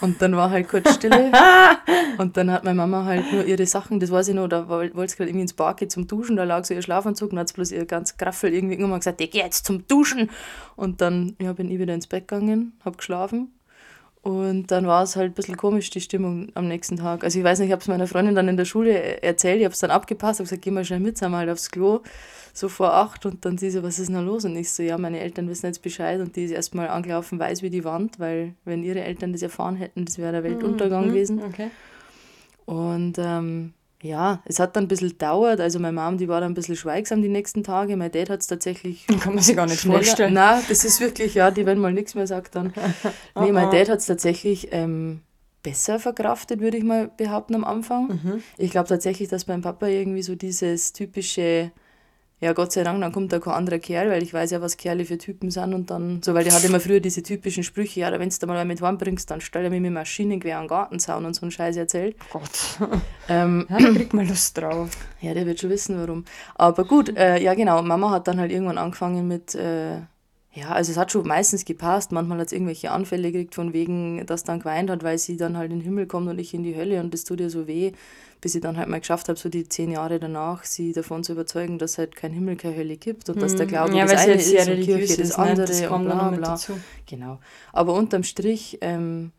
[0.00, 1.32] Und dann war halt kurz Stille.
[2.18, 4.94] Und dann hat meine Mama halt nur ihre Sachen, das weiß ich noch, da woll-
[4.94, 7.38] wollte sie gerade irgendwie ins Bad gehen zum Duschen, da lag so ihr Schlafanzug und
[7.38, 10.30] hat bloß ihr ganz Graffel irgendwie irgendwann gesagt, ich geh jetzt zum Duschen.
[10.76, 13.52] Und dann ja, bin ich wieder ins Bett gegangen, hab geschlafen.
[14.28, 17.24] Und dann war es halt ein bisschen komisch, die Stimmung am nächsten Tag.
[17.24, 19.64] Also ich weiß nicht, ich habe es meiner Freundin dann in der Schule erzählt, ich
[19.64, 22.00] habe es dann abgepasst, habe gesagt, geh mal schnell mit, sind wir halt aufs Klo,
[22.52, 23.24] so vor acht.
[23.24, 24.44] Und dann sie so, was ist denn los?
[24.44, 26.20] Und ich so, ja, meine Eltern wissen jetzt Bescheid.
[26.20, 29.76] Und die ist erstmal angelaufen, weiß wie die Wand, weil wenn ihre Eltern das erfahren
[29.76, 31.40] hätten, das wäre der Weltuntergang gewesen.
[31.42, 31.70] Okay.
[32.66, 35.60] Und ähm, ja, es hat dann ein bisschen gedauert.
[35.60, 37.96] Also meine Mom, die war dann ein bisschen schweigsam die nächsten Tage.
[37.96, 40.34] Mein Dad hat es tatsächlich Kann man sich gar nicht schneller- vorstellen.
[40.34, 42.72] Nein, das ist wirklich, ja, die, wenn mal nichts mehr sagt, dann.
[43.40, 45.22] Nee, mein Dad hat es tatsächlich ähm,
[45.62, 48.40] besser verkraftet, würde ich mal behaupten, am Anfang.
[48.56, 51.72] Ich glaube tatsächlich, dass beim Papa irgendwie so dieses typische,
[52.40, 54.76] ja, Gott sei Dank, dann kommt da kein anderer Kerl, weil ich weiß ja, was
[54.76, 58.00] Kerle für Typen sind und dann, so, weil der hat immer früher diese typischen Sprüche,
[58.00, 60.64] ja, wenn du da mal mit Warm bringst, dann stell er mir mit Maschinengewehr an
[60.64, 62.16] den Gartenzaun und so einen Scheiß erzählt.
[62.30, 62.78] Gott.
[63.30, 64.88] Ähm, Ja, kriegt man Lust drauf.
[65.20, 66.24] ja, der wird schon wissen, warum.
[66.54, 69.96] Aber gut, äh, ja genau, Mama hat dann halt irgendwann angefangen mit, äh,
[70.54, 72.10] ja, also es hat schon meistens gepasst.
[72.10, 75.58] Manchmal hat es irgendwelche Anfälle gekriegt, von wegen, dass dann geweint hat, weil sie dann
[75.58, 77.66] halt in den Himmel kommt und ich in die Hölle und das tut ihr so
[77.66, 77.92] weh,
[78.40, 81.32] bis ich dann halt mal geschafft habe, so die zehn Jahre danach, sie davon zu
[81.32, 83.96] überzeugen, dass es halt kein Himmel, keine Hölle gibt und dass der Glaube Hm.
[83.98, 85.44] ja, das weil sie eine jetzt sehr ist und religiös Kirche das ist, ne?
[85.44, 86.48] andere das und bla bla.
[86.50, 86.78] dazu.
[87.06, 87.40] Genau.
[87.72, 89.32] Aber unterm Strich ähm,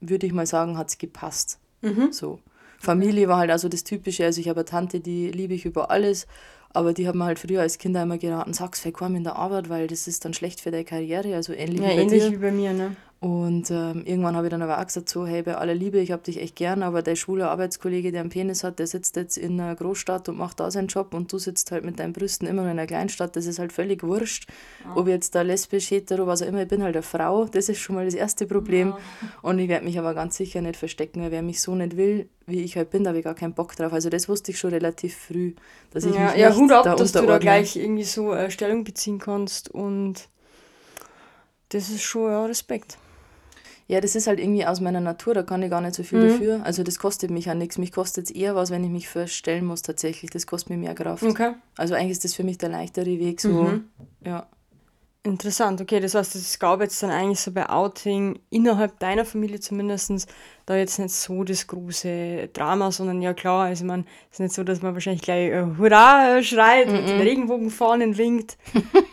[0.00, 1.58] würde ich mal sagen, hat es gepasst.
[1.82, 2.12] Mhm.
[2.12, 2.38] So.
[2.78, 4.24] Familie war halt also das Typische.
[4.24, 6.26] Also ich habe eine Tante, die liebe ich über alles.
[6.74, 9.68] aber die haben halt früher als Kinder immer geraten, sag's für kaum in der Arbeit,
[9.68, 12.32] weil das ist dann schlecht für deine Karriere, also ähnlich ja, wie bei ähnlich dir.
[12.32, 12.96] wie bei mir, ne?
[13.24, 16.12] Und ähm, irgendwann habe ich dann aber auch gesagt, so, hey, bei aller Liebe, ich
[16.12, 19.38] habe dich echt gern, aber der schwule Arbeitskollege, der einen Penis hat, der sitzt jetzt
[19.38, 22.46] in einer Großstadt und macht da seinen Job und du sitzt halt mit deinen Brüsten
[22.46, 23.34] immer noch in einer Kleinstadt.
[23.34, 24.46] Das ist halt völlig wurscht,
[24.94, 27.46] ob ich jetzt da lesbisch, hetero, was auch immer, ich bin halt eine Frau.
[27.46, 28.92] Das ist schon mal das erste Problem.
[29.40, 32.28] Und ich werde mich aber ganz sicher nicht verstecken, weil wer mich so nicht will,
[32.44, 33.94] wie ich halt bin, da habe ich gar keinen Bock drauf.
[33.94, 35.54] Also das wusste ich schon relativ früh,
[35.92, 38.34] dass ich Ja, mich ja nicht Hut ab, da dass du da gleich irgendwie so
[38.34, 40.28] äh, Stellung beziehen kannst und
[41.70, 42.98] das ist schon ja, Respekt.
[43.86, 46.18] Ja, das ist halt irgendwie aus meiner Natur, da kann ich gar nicht so viel
[46.18, 46.28] Mhm.
[46.28, 46.60] dafür.
[46.64, 47.76] Also das kostet mich auch nichts.
[47.76, 50.30] Mich kostet es eher was, wenn ich mich verstellen muss tatsächlich.
[50.30, 51.22] Das kostet mir mehr Kraft.
[51.22, 51.52] Okay.
[51.76, 53.48] Also eigentlich ist das für mich der leichtere Weg so.
[53.64, 53.84] Mhm.
[54.24, 54.46] Ja.
[55.26, 59.58] Interessant, okay, das heißt, es gab jetzt dann eigentlich so bei Outing innerhalb deiner Familie
[59.58, 60.28] zumindest
[60.66, 64.64] da jetzt nicht so das große Drama, sondern ja klar, also man ist nicht so,
[64.64, 68.58] dass man wahrscheinlich gleich äh, Hurra äh, schreit und den Regenbogenfahnen winkt.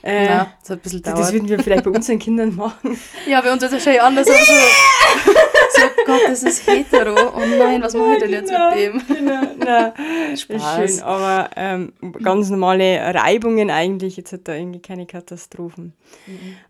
[0.04, 1.32] Äh, Ja, das hat ein bisschen das dauert.
[1.34, 3.00] würden wir vielleicht bei unseren Kindern machen.
[3.26, 4.28] Ja, bei uns ist es wahrscheinlich anders.
[4.28, 7.15] Aber so, so, Gott, das ist hetero.
[7.38, 9.02] Oh nein, was mache ich denn jetzt mit dem?
[9.08, 9.93] Genau, na,
[10.34, 10.76] ist Spaß.
[10.76, 11.93] schön, aber ähm,
[12.24, 15.93] ganz normale Reibungen eigentlich, jetzt hat da irgendwie keine Katastrophen.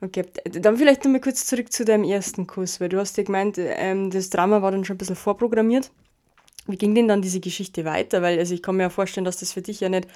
[0.02, 3.24] Okay, d- dann vielleicht nochmal kurz zurück zu deinem ersten Kuss, weil du hast ja
[3.24, 5.92] gemeint, ähm, das Drama war dann schon ein bisschen vorprogrammiert.
[6.68, 8.22] Wie ging denn dann diese Geschichte weiter?
[8.22, 10.08] Weil also ich kann mir ja vorstellen, dass das für dich ja nicht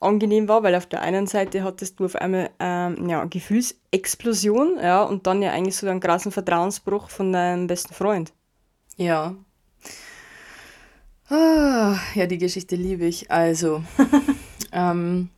[0.00, 5.02] angenehm war, weil auf der einen Seite hattest du auf einmal ähm, ja, Gefühlsexplosion, ja,
[5.02, 8.32] und dann ja eigentlich so einen krassen Vertrauensbruch von deinem besten Freund.
[8.96, 9.34] Ja.
[11.30, 13.30] Ah, ja, die Geschichte liebe ich.
[13.30, 13.82] Also,
[14.72, 15.28] ähm,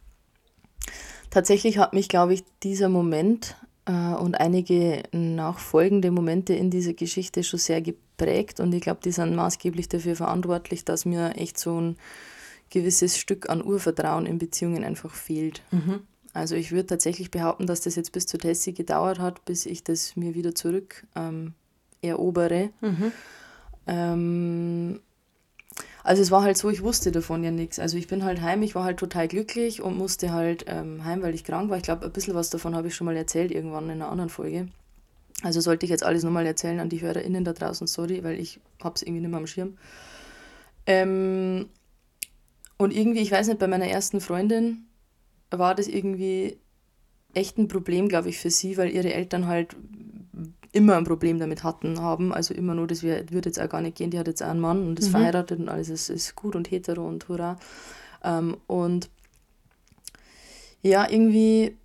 [1.30, 7.42] tatsächlich hat mich, glaube ich, dieser Moment äh, und einige nachfolgende Momente in dieser Geschichte
[7.42, 11.80] schon sehr geprägt und ich glaube, die sind maßgeblich dafür verantwortlich, dass mir echt so
[11.80, 11.96] ein
[12.70, 15.62] gewisses Stück an Urvertrauen in Beziehungen einfach fehlt.
[16.32, 19.82] Also ich würde tatsächlich behaupten, dass das jetzt bis zur Tessie gedauert hat, bis ich
[19.82, 21.54] das mir wieder zurück ähm,
[22.00, 22.70] erobere.
[23.88, 25.00] Ähm,
[26.02, 27.78] also es war halt so, ich wusste davon ja nichts.
[27.78, 31.22] Also ich bin halt heim, ich war halt total glücklich und musste halt ähm, heim,
[31.22, 31.76] weil ich krank war.
[31.76, 34.30] Ich glaube, ein bisschen was davon habe ich schon mal erzählt irgendwann in einer anderen
[34.30, 34.68] Folge.
[35.42, 38.60] Also sollte ich jetzt alles nochmal erzählen an die HörerInnen da draußen, sorry, weil ich
[38.82, 39.78] habe es irgendwie nicht mehr am Schirm.
[40.86, 41.68] Ähm,
[42.76, 44.86] und irgendwie, ich weiß nicht, bei meiner ersten Freundin
[45.50, 46.58] war das irgendwie
[47.34, 49.76] echt ein Problem, glaube ich, für sie, weil ihre Eltern halt
[50.72, 52.32] immer ein Problem damit hatten, haben.
[52.32, 54.10] Also immer nur, das würde jetzt auch gar nicht gehen.
[54.10, 56.70] Die hat jetzt auch einen Mann und ist verheiratet und alles ist, ist gut und
[56.70, 57.58] hetero und hurra.
[58.22, 59.10] Ähm, und
[60.82, 61.76] ja, irgendwie,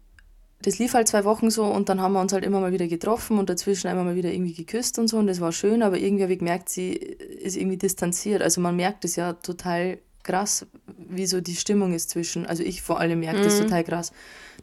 [0.62, 2.88] das lief halt zwei Wochen so und dann haben wir uns halt immer mal wieder
[2.88, 5.98] getroffen und dazwischen einmal mal wieder irgendwie geküsst und so und das war schön, aber
[5.98, 8.42] irgendwie habe ich gemerkt, sie ist irgendwie distanziert.
[8.42, 10.66] Also man merkt es ja total krass,
[10.98, 14.12] wie so die Stimmung ist zwischen, also ich vor allem merke das total krass.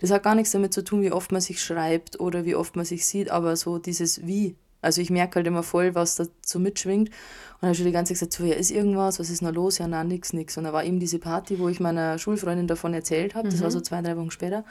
[0.01, 2.77] Das hat gar nichts damit zu tun, wie oft man sich schreibt oder wie oft
[2.77, 4.57] man sich sieht, aber so dieses Wie.
[4.83, 7.09] Also ich merke halt immer voll, was dazu mitschwingt.
[7.09, 7.14] Und
[7.61, 9.51] dann habe ich schon die ganze Zeit gesagt, so, ja, ist irgendwas, was ist da
[9.51, 9.79] los?
[9.79, 10.59] Ja, na, nix, nix.
[10.59, 13.70] Und da war eben diese Party, wo ich meiner Schulfreundin davon erzählt habe, das war
[13.70, 14.64] so zwei, drei Wochen später.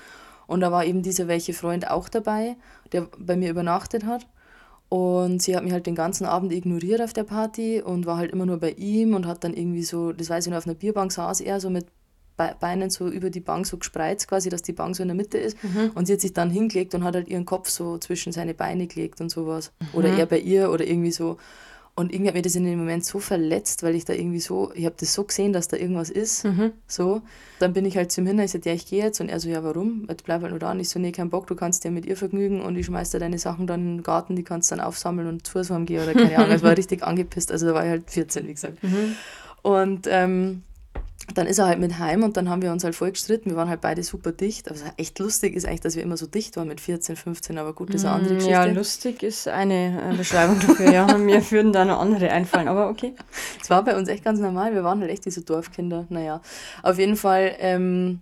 [0.47, 2.57] Und da war eben dieser welche Freund auch dabei,
[2.91, 4.27] der bei mir übernachtet hat.
[4.93, 8.33] Und sie hat mich halt den ganzen Abend ignoriert auf der Party und war halt
[8.33, 10.75] immer nur bei ihm und hat dann irgendwie so, das weiß ich noch, auf einer
[10.75, 11.85] Bierbank saß er so mit
[12.35, 15.15] Be- Beinen so über die Bank so gespreizt, quasi, dass die Bank so in der
[15.15, 15.55] Mitte ist.
[15.95, 18.87] Und sie hat sich dann hingelegt und hat halt ihren Kopf so zwischen seine Beine
[18.87, 19.71] gelegt und sowas.
[19.93, 21.37] Oder er bei ihr oder irgendwie so.
[21.93, 24.71] Und irgendwie hat mir das in dem Moment so verletzt, weil ich da irgendwie so,
[24.73, 26.45] ich habe das so gesehen, dass da irgendwas ist.
[26.87, 27.21] So.
[27.59, 29.19] Dann bin ich halt zum Hinter, ich sagte, ja, ich gehe jetzt.
[29.19, 30.07] Und er so, ja, warum?
[30.09, 30.71] Jetzt bleib halt nur da.
[30.71, 33.11] Und ich so, nee, kein Bock, du kannst ja mit ihr vergnügen und ich schmeiß
[33.11, 35.79] dir deine Sachen dann in den Garten, die kannst du dann aufsammeln und zu Hause
[35.81, 36.51] gehen oder keine Ahnung.
[36.55, 37.51] Es war richtig angepisst.
[37.51, 38.77] Also da war ich halt 14, wie gesagt.
[39.61, 40.63] Und ähm,
[41.37, 43.49] dann ist er halt mit heim und dann haben wir uns halt voll gestritten.
[43.49, 44.69] Wir waren halt beide super dicht.
[44.69, 47.73] Aber echt lustig ist eigentlich, dass wir immer so dicht waren mit 14, 15, aber
[47.73, 48.53] gut, das ist eine andere Geschichte.
[48.53, 51.17] Ja, lustig ist eine äh, Beschreibung dafür, ja.
[51.17, 53.13] Mir würden da noch andere einfallen, aber okay.
[53.61, 54.73] Es war bei uns echt ganz normal.
[54.73, 56.05] Wir waren halt echt diese Dorfkinder.
[56.09, 56.41] Naja,
[56.83, 58.21] auf jeden Fall ähm,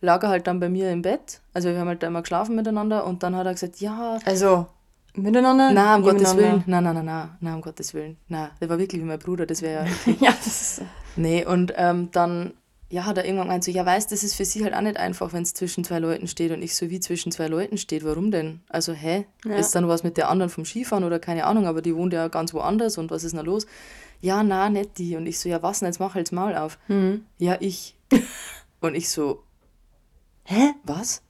[0.00, 1.40] lag er halt dann bei mir im Bett.
[1.52, 4.66] Also wir haben halt da immer geschlafen miteinander und dann hat er gesagt, ja, Also,
[5.14, 5.72] miteinander?
[5.72, 6.36] na, um Gottes.
[6.36, 9.18] Willen, na, na, na, na, na, um Gottes Willen, na, der war wirklich wie mein
[9.18, 10.82] Bruder, das wäre ja Ja, das ist.
[11.16, 12.54] Nee, und ähm, dann
[12.92, 14.96] ja, hat er irgendwann gemeint, so, ja, weißt, das ist für sie halt auch nicht
[14.96, 18.04] einfach, wenn es zwischen zwei Leuten steht und ich so wie zwischen zwei Leuten steht.
[18.04, 18.62] Warum denn?
[18.68, 19.26] Also, hä?
[19.44, 19.56] Ja.
[19.56, 22.26] Ist dann was mit der anderen vom Skifahren oder keine Ahnung, aber die wohnt ja
[22.26, 23.66] ganz woanders und was ist denn los?
[24.20, 25.14] Ja, na, nicht die.
[25.14, 25.86] Und ich so, ja, was denn?
[25.86, 26.78] Jetzt mach halt's Maul auf.
[26.88, 27.26] Mhm.
[27.38, 27.94] Ja, ich.
[28.80, 29.44] und ich so,
[30.44, 30.74] Hä?
[30.82, 31.22] was?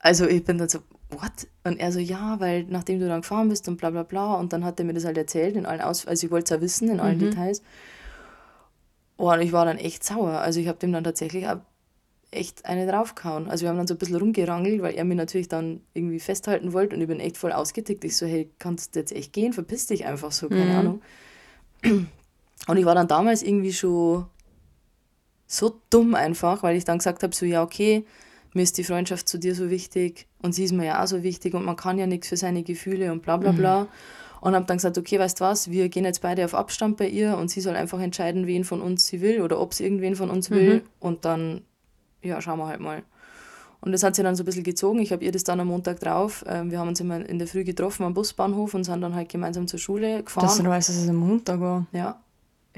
[0.00, 1.46] Also ich bin dann so, what?
[1.64, 4.34] Und er so, ja, weil nachdem du dann gefahren bist und bla bla bla.
[4.34, 6.50] Und dann hat er mir das halt erzählt in allen Aus also ich wollte es
[6.50, 7.62] ja wissen, in allen Details.
[9.16, 10.32] Oh, und ich war dann echt sauer.
[10.32, 11.46] Also ich habe dem dann tatsächlich
[12.30, 13.48] echt eine draufgehauen.
[13.48, 16.72] Also wir haben dann so ein bisschen rumgerangelt, weil er mir natürlich dann irgendwie festhalten
[16.72, 18.04] wollte und ich bin echt voll ausgetickt.
[18.04, 19.52] Ich so, hey, kannst du jetzt echt gehen?
[19.52, 20.78] Verpiss dich einfach so, keine Mhm.
[20.78, 21.02] Ahnung.
[22.66, 24.26] Und ich war dann damals irgendwie schon
[25.46, 28.04] so dumm einfach, weil ich dann gesagt habe, so ja, okay,
[28.54, 31.22] mir ist die Freundschaft zu dir so wichtig und sie ist mir ja auch so
[31.22, 33.88] wichtig und man kann ja nichts für seine Gefühle und bla bla bla.
[34.40, 37.08] Und habe dann gesagt, okay, weißt du was, wir gehen jetzt beide auf Abstand bei
[37.08, 40.14] ihr und sie soll einfach entscheiden, wen von uns sie will oder ob sie irgendwen
[40.14, 41.62] von uns will und dann,
[42.22, 43.02] ja, schauen wir halt mal.
[43.80, 44.98] Und das hat sie dann so ein bisschen gezogen.
[45.00, 46.44] Ich habe ihr das dann am Montag drauf.
[46.48, 49.28] Ähm, wir haben uns immer in der Früh getroffen am Busbahnhof und sind dann halt
[49.28, 50.46] gemeinsam zur Schule gefahren.
[50.46, 51.86] Dass du weißt, dass es am Montag war.
[51.92, 52.20] Ja.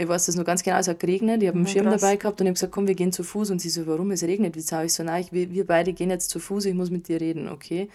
[0.00, 2.00] Ich weiß das noch ganz genau, es hat geregnet, ich habe einen Ja, Schirm krass.
[2.00, 3.50] dabei gehabt und ich habe gesagt, komm, wir gehen zu Fuß.
[3.50, 4.56] Und sie so, warum, es regnet?
[4.56, 7.06] Wie sage ich so, nein, ich, wir, beide gehen jetzt zu Fuß, ich muss mit
[7.08, 7.88] dir reden, okay.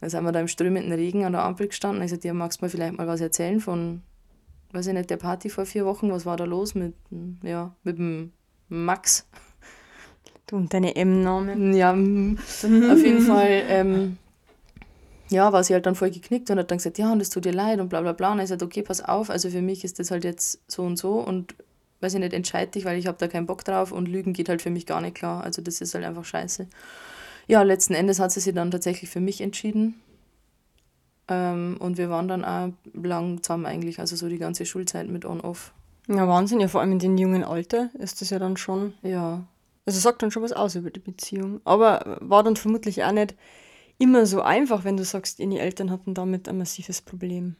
[0.00, 2.02] Dann sind wir da im strömenden Regen an der Ampel gestanden.
[2.04, 4.02] Ich sagte, ja, magst du mir vielleicht mal was erzählen von,
[4.72, 6.10] weiß ich nicht, der Party vor vier Wochen?
[6.12, 6.94] Was war da los mit,
[7.42, 8.32] ja, mit dem
[8.68, 9.26] Max?
[10.46, 11.74] Du und deine M-Namen.
[11.74, 11.92] Ja,
[12.92, 14.18] auf jeden Fall, ähm,
[15.30, 17.44] ja, war sie halt dann voll geknickt und hat dann gesagt, ja, und es tut
[17.44, 18.32] dir leid und bla bla bla.
[18.32, 20.96] Und ich gesagt, okay, pass auf, also für mich ist das halt jetzt so und
[20.96, 21.54] so und
[22.00, 24.48] weiß ich nicht, entscheide dich, weil ich habe da keinen Bock drauf und Lügen geht
[24.48, 25.42] halt für mich gar nicht klar.
[25.42, 26.66] Also das ist halt einfach scheiße.
[27.46, 30.00] Ja, letzten Endes hat sie sich dann tatsächlich für mich entschieden.
[31.28, 35.24] Ähm, und wir waren dann auch lang zusammen eigentlich, also so die ganze Schulzeit mit
[35.24, 35.72] On-Off.
[36.08, 38.94] Ja, Wahnsinn, ja, vor allem in dem jungen Alter ist das ja dann schon.
[39.02, 39.46] Ja,
[39.84, 41.60] Also sagt dann schon was aus über die Beziehung.
[41.64, 43.34] Aber war dann vermutlich auch nicht
[43.98, 47.56] immer so einfach, wenn du sagst, ihre Eltern hatten damit ein massives Problem.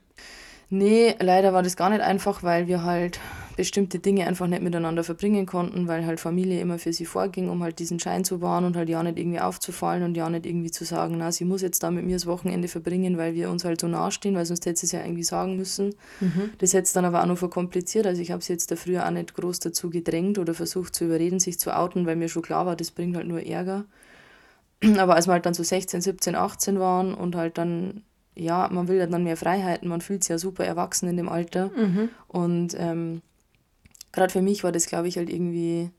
[0.71, 3.21] Nee, leider war das gar nicht einfach, weil wir halt
[3.57, 7.63] bestimmte Dinge einfach nicht miteinander verbringen konnten, weil halt Familie immer für sie vorging, um
[7.63, 10.71] halt diesen Schein zu wahren und halt ja nicht irgendwie aufzufallen und ja nicht irgendwie
[10.71, 13.65] zu sagen, na, sie muss jetzt da mit mir das Wochenende verbringen, weil wir uns
[13.65, 15.95] halt so nahestehen, weil sonst hätte sie es ja irgendwie sagen müssen.
[16.59, 18.07] Das hätte es dann aber auch noch verkompliziert.
[18.07, 21.07] Also ich habe sie jetzt da früher auch nicht groß dazu gedrängt oder versucht zu
[21.07, 23.87] überreden, sich zu outen, weil mir schon klar war, das bringt halt nur Ärger.
[24.99, 28.03] Aber als wir halt dann so 16, 17, 18 waren und halt dann,
[28.35, 31.29] ja, man will ja dann mehr Freiheiten, man fühlt sich ja super erwachsen in dem
[31.29, 31.71] Alter.
[32.29, 33.23] Und ähm,
[34.13, 35.91] gerade für mich war das, glaube ich, halt irgendwie,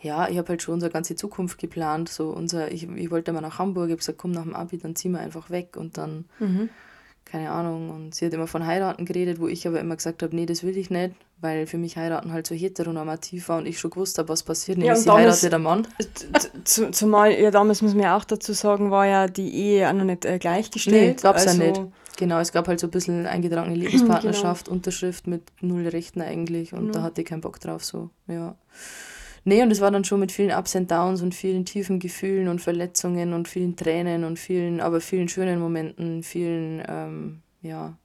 [0.00, 2.08] ja, ich habe halt schon unsere ganze Zukunft geplant.
[2.08, 4.78] So unser, ich, ich wollte mal nach Hamburg, ich habe gesagt, komm nach dem Abi,
[4.78, 6.24] dann ziehen wir einfach weg und dann,
[7.26, 7.90] keine Ahnung.
[7.90, 10.62] Und sie hat immer von heiraten geredet, wo ich aber immer gesagt habe, nee, das
[10.62, 14.16] will ich nicht, weil für mich heiraten halt so heteronormativ war und ich schon gewusst
[14.16, 15.86] habe, was passiert, nämlich und sie damals- heiratet der Mann.
[16.64, 19.92] Zu, zumal, ja, damals muss man ja auch dazu sagen, war ja die Ehe auch
[19.92, 21.16] noch nicht äh, gleichgestellt.
[21.16, 21.82] Nee, gab's also, ja nicht.
[22.16, 26.94] Genau, es gab halt so ein bisschen eingetragene Lebenspartnerschaft, Unterschrift mit null Rechten eigentlich und
[26.94, 28.56] da hatte ich keinen Bock drauf so, ja.
[29.48, 32.48] Nee, und es war dann schon mit vielen Ups and Downs und vielen tiefen Gefühlen
[32.48, 37.96] und Verletzungen und vielen Tränen und vielen, aber vielen schönen Momenten, vielen, ähm, ja,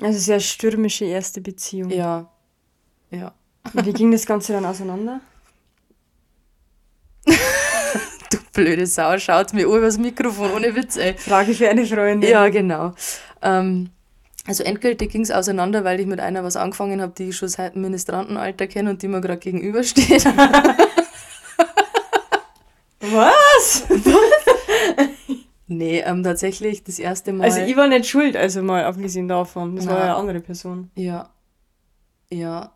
[0.00, 1.90] Also sehr stürmische erste Beziehung.
[1.90, 2.30] ja,
[3.10, 3.34] ja.
[3.74, 5.20] Und Wie ging das Ganze dann auseinander?
[8.30, 11.12] Du blöde Sau, schaut mir an übers Mikrofon, ohne Witz, ey.
[11.18, 12.30] Frage für eine Freundin.
[12.30, 12.92] Ja, genau.
[13.42, 13.90] Ähm,
[14.46, 17.48] also endgültig ging es auseinander, weil ich mit einer was angefangen habe, die ich schon
[17.48, 20.24] seit dem Ministrantenalter kenne und die mir gerade gegenübersteht.
[23.00, 23.84] Was?
[25.66, 27.44] nee, ähm, tatsächlich das erste Mal.
[27.44, 29.76] Also ich war nicht schuld, also mal abgesehen davon.
[29.76, 29.98] Das war Na.
[29.98, 30.90] ja eine andere Person.
[30.96, 31.30] ja.
[32.30, 32.72] Ja.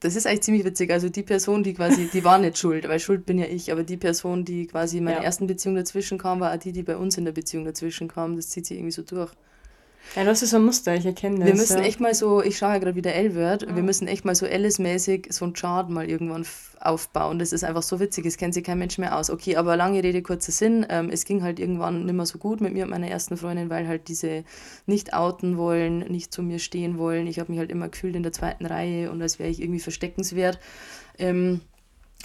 [0.00, 0.90] Das ist eigentlich ziemlich witzig.
[0.92, 3.82] Also die Person, die quasi, die war nicht schuld, weil schuld bin ja ich, aber
[3.82, 5.22] die Person, die quasi in meiner Ja.
[5.24, 8.36] ersten Beziehung dazwischen kam, war auch die, die bei uns in der Beziehung dazwischen kam.
[8.36, 9.32] Das zieht sich irgendwie so durch.
[10.16, 11.46] Ja, das ist so ein Muster, ich erkenne das.
[11.46, 11.84] Wir müssen ja.
[11.84, 15.28] echt mal so, ich schaue ja gerade wieder L-Word, wir müssen echt mal so Alice-mäßig
[15.30, 16.46] so einen Chart mal irgendwann
[16.80, 17.38] aufbauen.
[17.38, 19.30] Das ist einfach so witzig, es kennt sich kein Mensch mehr aus.
[19.30, 20.86] Okay, aber lange Rede, kurzer Sinn.
[20.88, 23.70] Ähm, es ging halt irgendwann nicht mehr so gut mit mir und meiner ersten Freundin,
[23.70, 24.44] weil halt diese
[24.86, 27.26] nicht outen wollen, nicht zu mir stehen wollen.
[27.26, 29.80] Ich habe mich halt immer gefühlt in der zweiten Reihe und als wäre ich irgendwie
[29.80, 30.58] versteckenswert.
[31.18, 31.60] Ähm,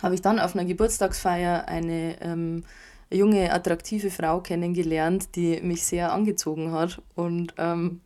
[0.02, 2.64] habe ich dann auf einer Geburtstagsfeier eine ähm,
[3.12, 7.02] junge, attraktive Frau kennengelernt, die mich sehr angezogen hat.
[7.16, 8.02] Und ähm,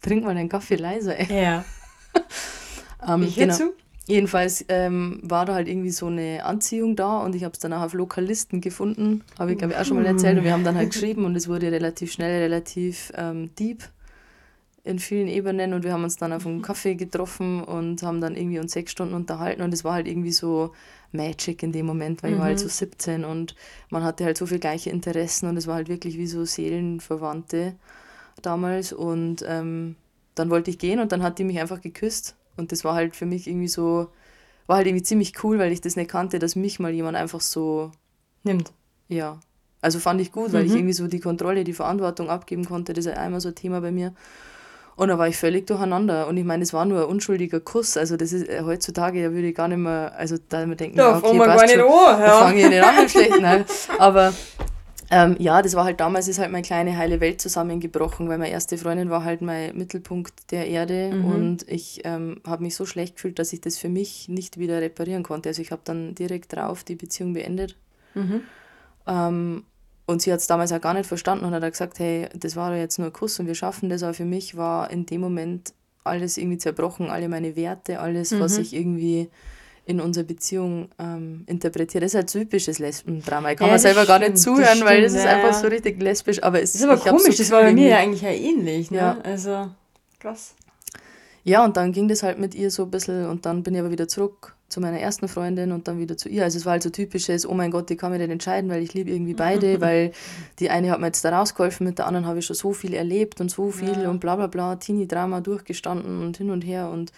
[0.00, 1.18] trink mal deinen Kaffee leiser.
[1.18, 1.44] Ey.
[1.44, 1.64] Ja.
[3.06, 3.74] Ähm, Ich zu.
[4.08, 7.72] Jedenfalls ähm, war da halt irgendwie so eine Anziehung da und ich habe es dann
[7.72, 9.24] auch auf Lokalisten gefunden.
[9.36, 10.38] Habe ich, glaube ich, auch schon mal erzählt.
[10.38, 13.82] Und wir haben dann halt geschrieben und es wurde relativ schnell, relativ ähm, deep
[14.86, 15.74] in vielen Ebenen.
[15.74, 18.92] Und wir haben uns dann auf einen Kaffee getroffen und haben dann irgendwie uns sechs
[18.92, 19.62] Stunden unterhalten.
[19.62, 20.72] Und es war halt irgendwie so
[21.12, 23.54] Magic in dem Moment, weil ich war halt so 17 und
[23.90, 27.74] man hatte halt so viel gleiche Interessen und es war halt wirklich wie so Seelenverwandte
[28.42, 28.92] damals.
[28.92, 29.96] Und ähm,
[30.34, 32.36] dann wollte ich gehen und dann hat die mich einfach geküsst.
[32.56, 34.08] Und das war halt für mich irgendwie so,
[34.66, 37.40] war halt irgendwie ziemlich cool, weil ich das nicht kannte, dass mich mal jemand einfach
[37.40, 37.90] so,
[38.44, 38.72] Nimmt.
[39.08, 39.40] ja.
[39.82, 42.92] Also fand ich gut, weil ich irgendwie so die Kontrolle, die Verantwortung abgeben konnte.
[42.92, 44.14] Das ist ja einmal so ein Thema bei mir.
[44.96, 46.26] Und da war ich völlig durcheinander.
[46.26, 47.96] Und ich meine, es war nur ein unschuldiger Kuss.
[47.98, 50.96] Also das ist äh, heutzutage, da würde ich gar nicht mehr, also da mir denken,
[50.96, 52.30] Da ja, fangen wir gar nicht schon, an, ja.
[52.40, 53.40] fange ich nicht an mit schlecht.
[53.40, 53.64] Nein.
[53.98, 54.32] Aber
[55.10, 58.50] ähm, ja, das war halt damals ist halt meine kleine heile Welt zusammengebrochen, weil meine
[58.50, 61.24] erste Freundin war halt mein Mittelpunkt der Erde Mhm.
[61.26, 64.80] und ich ähm, habe mich so schlecht gefühlt, dass ich das für mich nicht wieder
[64.80, 65.48] reparieren konnte.
[65.50, 67.76] Also ich habe dann direkt drauf die Beziehung beendet.
[68.14, 68.40] Mhm.
[69.06, 69.62] Ähm,
[70.06, 72.56] und sie hat es damals auch gar nicht verstanden und hat auch gesagt, hey, das
[72.56, 74.02] war doch jetzt nur ein Kuss und wir schaffen das.
[74.02, 75.72] Aber für mich war in dem Moment
[76.04, 78.40] alles irgendwie zerbrochen, alle meine Werte, alles, Mhm.
[78.40, 79.28] was ich irgendwie
[79.84, 82.02] in unserer Beziehung ähm, interpretiere.
[82.02, 83.52] Das ist halt typisches Lesbendrama.
[83.52, 85.36] Ich kann Ja, mir selber gar nicht stimmt, das zuhören, weil das stimmt, ist ja,
[85.44, 86.42] einfach so richtig lesbisch.
[86.42, 88.90] Aber es Das ist aber komisch, so das war bei mir ja eigentlich ja ähnlich.
[88.90, 88.96] Ne?
[88.98, 89.18] Ja.
[89.22, 89.70] Also,
[90.18, 90.54] krass.
[91.44, 93.80] Ja, und dann ging das halt mit ihr so ein bisschen und dann bin ich
[93.80, 96.42] aber wieder zurück zu meiner ersten Freundin und dann wieder zu ihr.
[96.42, 98.82] Also es war halt so typisches, oh mein Gott, ich kann mich nicht entscheiden, weil
[98.82, 100.12] ich liebe irgendwie beide, weil
[100.58, 102.92] die eine hat mir jetzt da rausgeholfen, mit der anderen habe ich schon so viel
[102.94, 104.10] erlebt und so viel Ja.
[104.10, 107.12] und bla bla bla, Teenie-Drama durchgestanden und hin und her und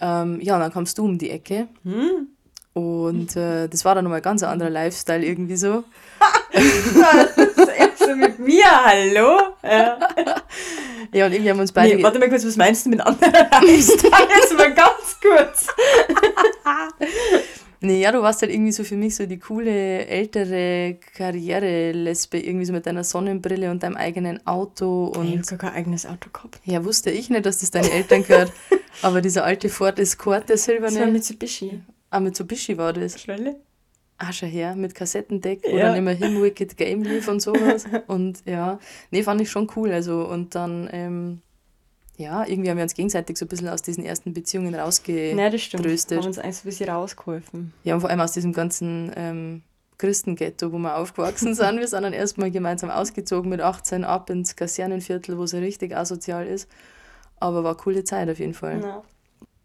[0.00, 2.28] ähm, ja, und dann kamst du um die Ecke Hm?
[2.72, 5.84] Und äh, das war dann nochmal ein ganz anderer Lifestyle irgendwie so.
[6.52, 9.38] Das ist so mit mir, hallo?
[9.62, 9.98] Ja.
[11.12, 11.96] Ja, und irgendwie haben wir uns beide...
[11.96, 14.12] Nee, warte mal kurz, was meinst du mit anderer Lifestyle?
[14.38, 15.66] Jetzt mal ganz kurz.
[17.80, 22.66] Nee, ja, du warst halt irgendwie so für mich so die coole, ältere Karriere-Lesbe, irgendwie
[22.66, 26.28] so mit deiner Sonnenbrille und deinem eigenen Auto Ich und habe gar kein eigenes Auto
[26.32, 26.60] gehabt.
[26.64, 28.52] ja, wusste ich nicht, dass das deine Eltern gehört,
[29.02, 31.80] aber dieser alte Ford Escort, der Das war silberne, Mitsubishi.
[32.10, 33.56] Ah, Mitsubishi war das, Schwelle?
[34.18, 35.86] ah, schon her, mit Kassettendeck, wo Ja.
[35.86, 38.78] dann immer Him Wicked Game lief und sowas und ja,
[39.10, 41.40] nee, fand ich schon cool, also und dann, ähm,
[42.16, 45.32] ja, irgendwie haben wir uns gegenseitig so ein bisschen aus diesen ersten Beziehungen rausge...
[45.34, 45.84] Nein, das stimmt.
[45.84, 46.18] tröstet.
[46.18, 47.72] Haben uns eigentlich so ein bisschen rausgeholfen.
[47.82, 49.62] Ja, und vor allem aus diesem ganzen ähm,
[49.96, 51.78] Christenghetto, wo wir aufgewachsen sind.
[51.78, 55.96] Wir sind dann erstmal gemeinsam ausgezogen mit 18 ab ins Kasernenviertel, wo es ja richtig
[55.96, 56.68] asozial ist.
[57.38, 58.82] Aber war eine coole Zeit auf jeden Fall.
[58.82, 59.02] Ja.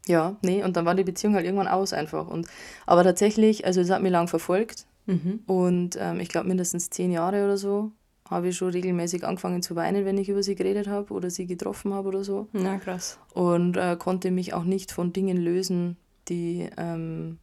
[0.08, 2.28] Ja, nee, und dann war die Beziehung halt irgendwann aus einfach.
[2.28, 2.48] Und,
[2.86, 5.42] aber tatsächlich, also es hat mich lang verfolgt Mhm.
[5.46, 7.92] und ähm, ich glaube mindestens zehn Jahre oder so
[8.28, 11.46] habe ich schon regelmäßig angefangen zu weinen, wenn ich über sie geredet habe oder sie
[11.46, 13.20] getroffen habe oder so Na, krass.
[13.36, 17.38] und äh, konnte mich auch nicht von Dingen lösen, die, ähm,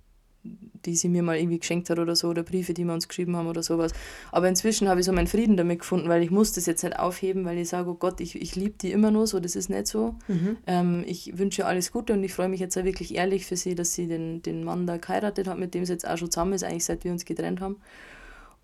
[0.45, 3.37] die sie mir mal irgendwie geschenkt hat oder so, oder Briefe, die wir uns geschrieben
[3.37, 3.93] haben oder sowas.
[4.33, 6.99] Aber inzwischen habe ich so meinen Frieden damit gefunden, weil ich muss das jetzt nicht
[6.99, 9.71] aufheben, weil ich sage, oh Gott, ich, ich liebe die immer nur so, das ist
[9.71, 10.17] nicht so.
[10.29, 10.57] Mhm.
[10.67, 13.57] Ähm, ich wünsche ihr alles Gute und ich freue mich jetzt auch wirklich ehrlich für
[13.57, 16.31] sie, dass sie den, den Mann da geheiratet hat, mit dem sie jetzt auch schon
[16.31, 17.77] zusammen ist, eigentlich seit wir uns getrennt haben.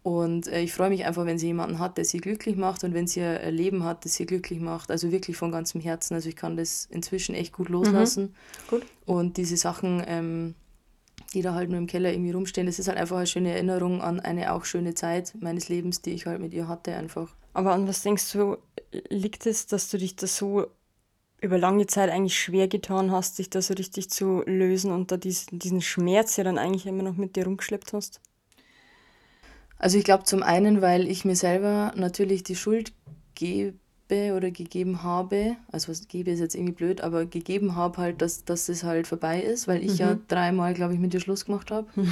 [0.02, 2.94] Und äh, ich freue mich einfach, wenn sie jemanden hat, der sie glücklich macht und
[2.94, 4.90] wenn sie ein Leben hat, das sie glücklich macht.
[4.90, 6.14] Also wirklich von ganzem Herzen.
[6.14, 8.34] Also ich kann das inzwischen echt gut loslassen.
[8.70, 8.86] Gut.
[9.04, 10.54] Und diese Sachen, ähm,
[11.34, 14.00] die da halt nur im Keller irgendwie rumstehen, das ist halt einfach eine schöne Erinnerung
[14.00, 17.34] an eine auch schöne Zeit meines Lebens, die ich halt mit ihr hatte einfach.
[17.52, 18.56] Aber an was denkst du,
[19.08, 20.66] liegt es, dass du dich da so
[21.40, 25.16] über lange Zeit eigentlich schwer getan hast, dich da so richtig zu lösen und da
[25.16, 28.20] diesen, diesen Schmerz ja dann eigentlich immer noch mit dir rumgeschleppt hast?
[29.78, 32.92] Also ich glaube zum einen, weil ich mir selber natürlich die Schuld
[33.34, 33.78] gebe
[34.10, 38.44] oder gegeben habe, also was gebe ist jetzt irgendwie blöd, aber gegeben habe halt, dass,
[38.44, 41.70] dass das halt vorbei ist, weil ich ja dreimal, glaube ich, mit dir Schluss gemacht
[41.70, 41.86] habe.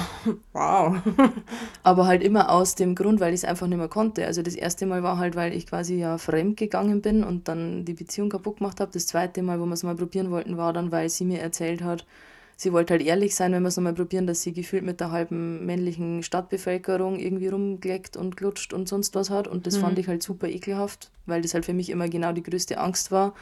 [0.53, 0.97] Wow.
[1.83, 4.25] Aber halt immer aus dem Grund, weil ich es einfach nicht mehr konnte.
[4.25, 7.85] Also das erste Mal war halt, weil ich quasi ja fremd gegangen bin und dann
[7.85, 8.91] die Beziehung kaputt gemacht habe.
[8.91, 11.83] Das zweite Mal, wo wir es mal probieren wollten, war dann, weil sie mir erzählt
[11.83, 12.05] hat,
[12.57, 15.11] sie wollte halt ehrlich sein, wenn wir es nochmal probieren, dass sie gefühlt mit der
[15.11, 19.47] halben männlichen Stadtbevölkerung irgendwie rumgeleckt und glutscht und sonst was hat.
[19.47, 22.43] Und das fand ich halt super ekelhaft, weil das halt für mich immer genau die
[22.43, 23.35] größte Angst war,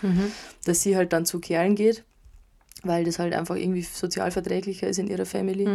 [0.65, 2.03] dass sie halt dann zu Kerlen geht,
[2.83, 5.65] weil das halt einfach irgendwie sozial verträglicher ist in ihrer Family.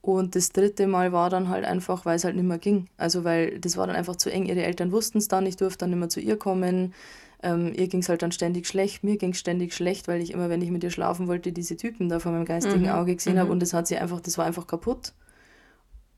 [0.00, 2.88] Und das dritte Mal war dann halt einfach, weil es halt nicht mehr ging.
[2.98, 4.46] Also weil das war dann einfach zu eng.
[4.46, 6.94] Ihre Eltern wussten es dann, ich durfte dann nicht mehr zu ihr kommen.
[7.42, 10.32] Ähm, ihr ging es halt dann ständig schlecht, mir ging es ständig schlecht, weil ich
[10.32, 13.38] immer, wenn ich mit ihr schlafen wollte, diese Typen da vor meinem geistigen Auge gesehen
[13.38, 15.12] habe und das hat sie einfach, das war einfach kaputt.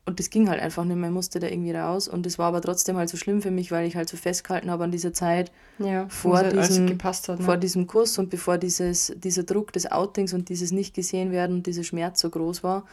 [0.06, 2.08] Und das ging halt einfach nicht mehr, ich musste da irgendwie raus.
[2.08, 4.70] Und das war aber trotzdem halt so schlimm für mich, weil ich halt so festgehalten
[4.70, 7.38] habe an dieser Zeit, Ja, vor halt diesem, gepasst hat.
[7.38, 7.44] Ne?
[7.44, 11.56] vor diesem Kuss und bevor dieses, dieser Druck des Outings und dieses nicht gesehen werden
[11.56, 12.86] und dieser Schmerz so groß war.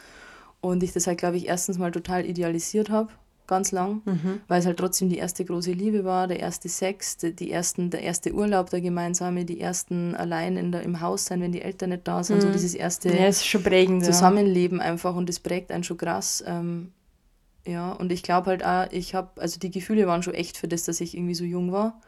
[0.60, 3.10] Und ich das halt, glaube ich, erstens mal total idealisiert habe,
[3.48, 4.40] ganz lang, Mhm.
[4.46, 8.02] weil es halt trotzdem die erste große Liebe war, der erste Sex, die, ersten, der
[8.02, 11.90] erste Urlaub, der gemeinsame, die ersten allein in der, im Haus sein, wenn die Eltern
[11.90, 13.16] nicht da sind, so dieses erste Mhm.
[13.16, 14.02] ja, ist schon prägend.
[14.02, 14.12] Ja.
[14.12, 16.44] Zusammenleben einfach und das prägt einen schon krass.
[16.46, 16.92] Ähm,
[17.66, 20.68] ja, und ich glaube halt auch, ich habe, also die Gefühle waren schon echt für
[20.68, 22.00] das, dass ich irgendwie so jung war.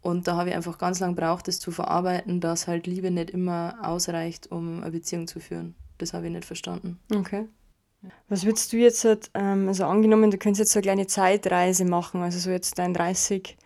[0.00, 3.30] Und da habe ich einfach ganz lang braucht, das zu verarbeiten, dass halt Liebe nicht
[3.30, 5.74] immer ausreicht, um eine Beziehung zu führen.
[5.98, 6.98] Das habe ich nicht verstanden.
[7.14, 7.46] Okay.
[8.28, 11.84] Was würdest du jetzt, halt, ähm, also angenommen, du könntest jetzt so eine kleine Zeitreise
[11.84, 13.56] machen, also so jetzt dein 30,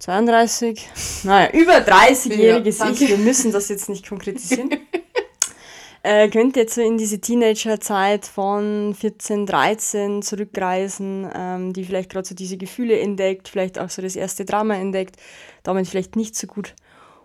[0.00, 0.88] 32,
[1.24, 4.70] naja, über 30-jähriges ja, Ich, wir müssen das jetzt nicht konkretisieren.
[6.02, 12.26] äh, könnt jetzt so in diese Teenagerzeit von 14, 13 zurückreisen, ähm, die vielleicht gerade
[12.26, 15.16] so diese Gefühle entdeckt, vielleicht auch so das erste Drama entdeckt,
[15.62, 16.74] damit vielleicht nicht so gut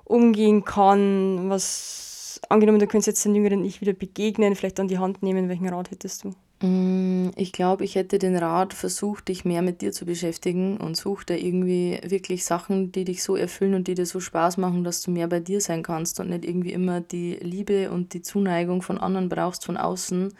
[0.05, 2.08] umgehen kann, was
[2.47, 5.67] angenommen, du könntest jetzt den jüngeren Ich wieder begegnen, vielleicht an die Hand nehmen, welchen
[5.67, 6.33] Rat hättest du?
[6.61, 10.97] Mm, ich glaube, ich hätte den Rat versucht, dich mehr mit dir zu beschäftigen und
[10.97, 14.83] such da irgendwie wirklich Sachen, die dich so erfüllen und die dir so Spaß machen,
[14.83, 18.21] dass du mehr bei dir sein kannst und nicht irgendwie immer die Liebe und die
[18.21, 20.33] Zuneigung von anderen brauchst von außen,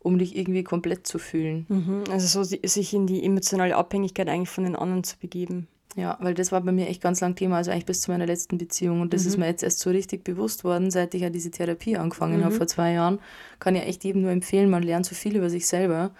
[0.00, 1.66] um dich irgendwie komplett zu fühlen.
[1.68, 5.68] Mhm, also so sich in die emotionale Abhängigkeit eigentlich von den anderen zu begeben.
[5.94, 8.26] Ja, weil das war bei mir echt ganz lang Thema, also eigentlich bis zu meiner
[8.26, 9.02] letzten Beziehung.
[9.02, 9.28] Und das mhm.
[9.28, 12.44] ist mir jetzt erst so richtig bewusst worden, seit ich ja diese Therapie angefangen mhm.
[12.44, 13.18] habe vor zwei Jahren.
[13.58, 16.12] Kann ja echt jedem nur empfehlen, man lernt so viel über sich selber.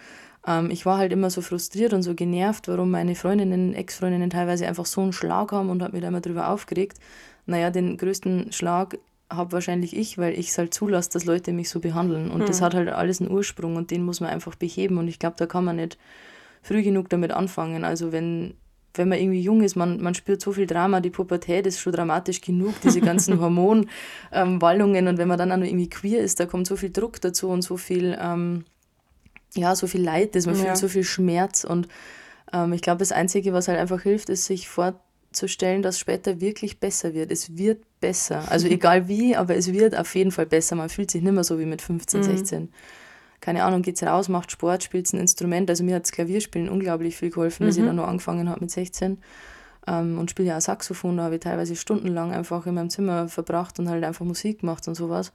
[0.46, 4.66] Ähm, ich war halt immer so frustriert und so genervt, warum meine Freundinnen, Ex-Freundinnen teilweise
[4.66, 6.98] einfach so einen Schlag haben und habe mich da immer drüber aufgeregt.
[7.46, 8.98] Naja, den größten Schlag
[9.30, 12.30] habe wahrscheinlich ich, weil ich es halt zulasse, dass Leute mich so behandeln.
[12.30, 12.46] Und mhm.
[12.46, 14.98] das hat halt alles einen Ursprung und den muss man einfach beheben.
[14.98, 15.96] Und ich glaube, da kann man nicht
[16.62, 17.84] früh genug damit anfangen.
[17.84, 18.54] Also wenn
[18.94, 21.92] wenn man irgendwie jung ist, man, man spürt so viel Drama, die Pubertät ist schon
[21.92, 26.40] dramatisch genug, diese ganzen Hormonwallungen ähm, und wenn man dann auch noch irgendwie queer ist,
[26.40, 28.64] da kommt so viel Druck dazu und so viel, ähm,
[29.54, 30.62] ja, so viel Leid, dass man ja.
[30.62, 31.88] fühlt so viel Schmerz und
[32.52, 36.78] ähm, ich glaube, das Einzige, was halt einfach hilft, ist sich vorzustellen, dass später wirklich
[36.78, 37.32] besser wird.
[37.32, 40.76] Es wird besser, also egal wie, aber es wird auf jeden Fall besser.
[40.76, 42.24] Man fühlt sich nicht mehr so wie mit 15, mhm.
[42.24, 42.68] 16
[43.42, 45.68] keine Ahnung, geht's raus, macht Sport, spielt ein Instrument.
[45.68, 47.68] Also mir hat das Klavierspielen unglaublich viel geholfen, mhm.
[47.68, 47.88] dass ich mhm.
[47.88, 49.18] dann noch angefangen habe mit 16.
[49.88, 53.28] Ähm, und spiele ja auch Saxophon, da habe ich teilweise stundenlang einfach in meinem Zimmer
[53.28, 55.32] verbracht und halt einfach Musik gemacht und sowas.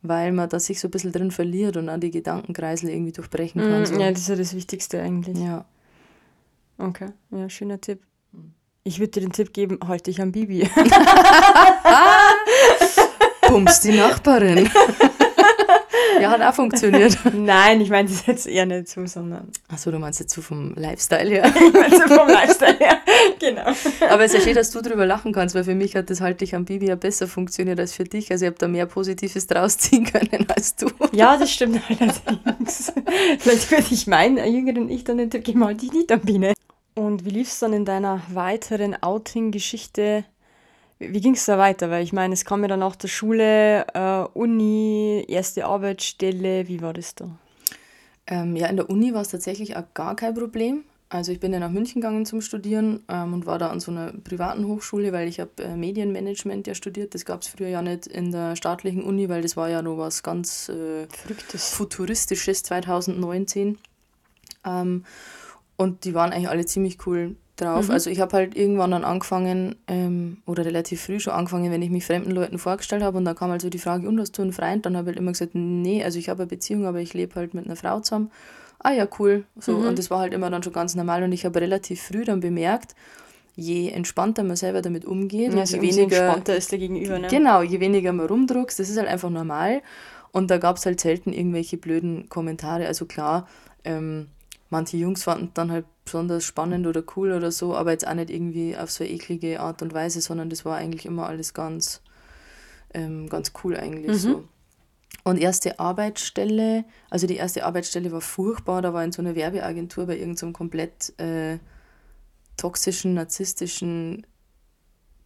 [0.00, 3.60] Weil man da sich so ein bisschen drin verliert und an die Gedankenkreisel irgendwie durchbrechen
[3.60, 3.80] kann.
[3.80, 4.00] Mhm, so.
[4.00, 5.38] Ja, das ist ja das Wichtigste eigentlich.
[5.38, 5.66] Ja.
[6.78, 8.00] Okay, ja, schöner Tipp.
[8.82, 10.62] Ich würde dir den Tipp geben, halt dich am Bibi.
[13.48, 14.70] Bums die Nachbarin.
[16.20, 17.18] Ja, hat auch funktioniert.
[17.32, 19.48] Nein, ich meine das jetzt eher nicht so, sondern.
[19.68, 21.44] Achso, du meinst jetzt so vom Lifestyle her.
[21.54, 22.98] ich meine so vom Lifestyle her,
[23.38, 23.72] genau.
[24.10, 26.20] Aber es ist ja schön, dass du darüber lachen kannst, weil für mich hat das
[26.20, 28.30] halt dich am Bibi ja besser funktioniert als für dich.
[28.30, 30.90] Also ich habe da mehr Positives draus ziehen können als du.
[31.12, 32.92] Ja, das stimmt allerdings.
[33.38, 36.54] Vielleicht würde ich meinen jüngeren Ich dann nicht geben, halt dich nicht am Biene.
[36.94, 40.24] Und wie lief es dann in deiner weiteren Outing-Geschichte
[41.10, 41.90] wie ging es da weiter?
[41.90, 46.68] Weil ich meine, es kam ja dann nach der Schule, äh, Uni, erste Arbeitsstelle.
[46.68, 47.28] Wie war das da?
[48.26, 50.84] Ähm, ja, in der Uni war es tatsächlich auch gar kein Problem.
[51.08, 53.90] Also ich bin ja nach München gegangen zum Studieren ähm, und war da an so
[53.90, 57.14] einer privaten Hochschule, weil ich habe äh, Medienmanagement ja studiert.
[57.14, 59.98] Das gab es früher ja nicht in der staatlichen Uni, weil das war ja noch
[59.98, 61.74] was ganz äh, Verrücktes.
[61.74, 63.76] Futuristisches 2019.
[64.64, 65.04] Ähm,
[65.76, 67.88] und die waren eigentlich alle ziemlich cool drauf.
[67.88, 67.92] Mhm.
[67.92, 71.90] Also ich habe halt irgendwann dann angefangen, ähm, oder relativ früh schon angefangen, wenn ich
[71.90, 74.42] mich fremden Leuten vorgestellt habe und dann kam halt so die Frage, und hast du
[74.42, 74.86] einen Freund?
[74.86, 77.34] Dann habe ich halt immer gesagt, nee, also ich habe eine Beziehung, aber ich lebe
[77.36, 78.30] halt mit einer Frau zusammen.
[78.78, 79.44] Ah ja, cool.
[79.58, 79.88] So, mhm.
[79.88, 82.40] Und das war halt immer dann schon ganz normal und ich habe relativ früh dann
[82.40, 82.94] bemerkt,
[83.54, 87.18] je entspannter man selber damit umgeht, ja, also je weniger entspannter ist der Gegenüber.
[87.18, 87.28] Ne?
[87.28, 89.82] Genau, je weniger man rumdruckst, das ist halt einfach normal.
[90.32, 92.86] Und da gab es halt selten irgendwelche blöden Kommentare.
[92.86, 93.46] Also klar,
[93.84, 94.28] ähm,
[94.72, 98.30] manche Jungs fanden dann halt besonders spannend oder cool oder so, aber jetzt auch nicht
[98.30, 102.00] irgendwie auf so eine eklige Art und Weise, sondern das war eigentlich immer alles ganz,
[102.94, 104.16] ähm, ganz cool eigentlich mhm.
[104.16, 104.48] so.
[105.24, 110.06] Und erste Arbeitsstelle, also die erste Arbeitsstelle war furchtbar, da war in so einer Werbeagentur
[110.06, 111.58] bei irgendeinem so komplett äh,
[112.56, 114.26] toxischen, narzisstischen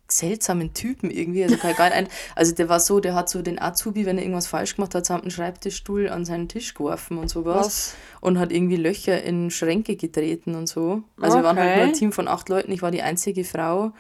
[0.09, 1.45] seltsamen Typen irgendwie.
[1.45, 4.47] Also, gar nicht, also der war so, der hat so den Azubi, wenn er irgendwas
[4.47, 7.67] falsch gemacht hat, samt einen Schreibtischstuhl an seinen Tisch geworfen und sowas.
[7.67, 7.95] Was?
[8.21, 11.03] Und hat irgendwie Löcher in Schränke getreten und so.
[11.21, 11.43] Also okay.
[11.43, 13.93] wir waren halt nur ein Team von acht Leuten, ich war die einzige Frau.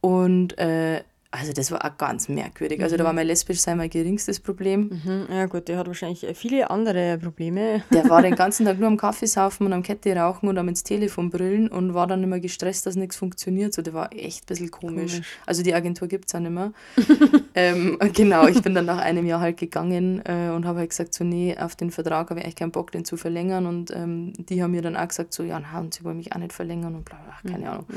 [0.00, 1.02] Und äh,
[1.34, 2.82] also das war auch ganz merkwürdig.
[2.82, 5.00] Also da war mein lesbisch sein mein geringstes Problem.
[5.02, 5.26] Mhm.
[5.30, 7.82] Ja gut, der hat wahrscheinlich viele andere Probleme.
[7.90, 10.68] Der war den ganzen Tag nur am Kaffee saufen und am Kette rauchen und am
[10.68, 13.72] ins Telefon brüllen und war dann immer gestresst, dass nichts funktioniert.
[13.72, 15.12] So, der war echt ein bisschen komisch.
[15.12, 15.38] komisch.
[15.46, 16.74] Also die Agentur gibt es auch nicht mehr.
[17.54, 21.14] ähm, genau, ich bin dann nach einem Jahr halt gegangen äh, und habe halt gesagt,
[21.14, 23.64] so nee, auf den Vertrag habe ich eigentlich keinen Bock, den zu verlängern.
[23.64, 26.34] Und ähm, die haben mir dann auch gesagt, so ja, na, und sie wollen mich
[26.34, 27.70] auch nicht verlängern und bla bla, keine mhm.
[27.70, 27.86] Ahnung.
[27.88, 27.96] Ja.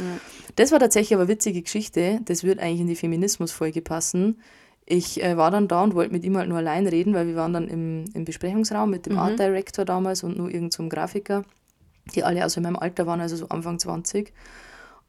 [0.55, 2.21] Das war tatsächlich aber eine witzige Geschichte.
[2.23, 4.39] Das wird eigentlich in die Feministin Feminismusfolge passen.
[4.85, 7.35] Ich äh, war dann da und wollte mit ihm halt nur allein reden, weil wir
[7.35, 9.19] waren dann im, im Besprechungsraum mit dem mhm.
[9.19, 11.43] Art Director damals und nur irgendeinem so Grafiker,
[12.13, 14.31] die alle also in meinem Alter waren, also so Anfang 20.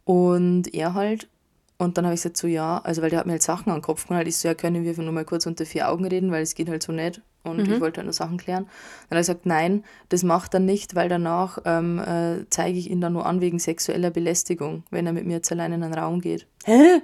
[0.05, 1.29] Und er halt,
[1.77, 3.79] und dann habe ich gesagt, so ja, also weil der hat mir halt Sachen an
[3.79, 6.31] den Kopf gehauen, ich so, ja, können wir nur mal kurz unter vier Augen reden,
[6.31, 7.21] weil es geht halt so nicht.
[7.43, 7.75] und Mhm.
[7.75, 8.65] ich wollte halt nur Sachen klären.
[8.65, 8.71] Dann
[9.11, 13.01] hat er gesagt, nein, das macht er nicht, weil danach ähm, äh, zeige ich ihn
[13.01, 16.21] dann nur an wegen sexueller Belästigung, wenn er mit mir jetzt allein in einen Raum
[16.21, 16.49] geht.
[16.65, 17.03] Hä?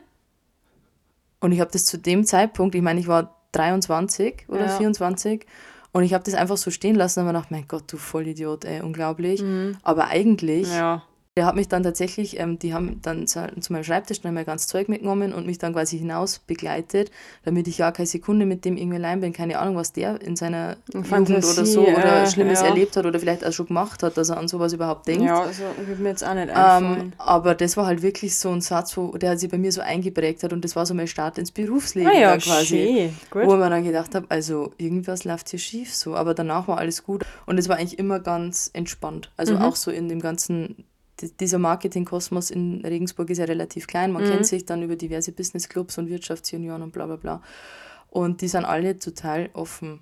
[1.42, 4.68] Und ich habe das zu dem Zeitpunkt, ich meine, ich war 23 oder Ja.
[4.68, 5.44] 24
[5.92, 8.64] und ich habe das einfach so stehen lassen und habe gedacht, mein Gott, du Vollidiot,
[8.64, 9.42] ey, unglaublich.
[9.82, 10.74] Aber eigentlich, Mhm.
[10.74, 11.02] Ja.
[11.38, 14.44] Der hat mich dann tatsächlich, ähm, die haben dann zu, zu meinem Schreibtisch dann mein
[14.44, 17.10] ganz Zeug mitgenommen und mich dann quasi hinaus begleitet,
[17.42, 19.32] damit ich ja keine Sekunde mit dem irgendwie allein bin.
[19.32, 22.66] Keine Ahnung, was der in seiner Jugend oder Fantasie, so oder äh, Schlimmes ja.
[22.66, 25.22] erlebt hat oder vielleicht auch schon gemacht hat, dass er an sowas überhaupt denkt.
[25.24, 27.12] Ja, also würde mir jetzt auch nicht Ähm, einfallen.
[27.16, 30.42] aber das war halt wirklich so ein Satz, wo der sich bei mir so eingeprägt
[30.42, 32.66] hat und das war so mein Start ins Berufsleben ah ja, quasi.
[32.66, 33.16] schön.
[33.30, 33.46] Gut.
[33.48, 36.76] Wo ich mir dann gedacht habe, also irgendwas läuft hier schief so, aber danach war
[36.76, 39.30] alles gut und es war eigentlich immer ganz entspannt.
[39.38, 39.62] Also Mhm.
[39.62, 40.84] auch so in dem ganzen,
[41.40, 44.14] dieser Marketingkosmos in Regensburg ist ja relativ klein, Mhm.
[44.14, 47.42] man kennt sich dann über diverse Businessclubs und Wirtschaftsjunioren und bla bla bla
[48.10, 50.00] und die sind alle total offen.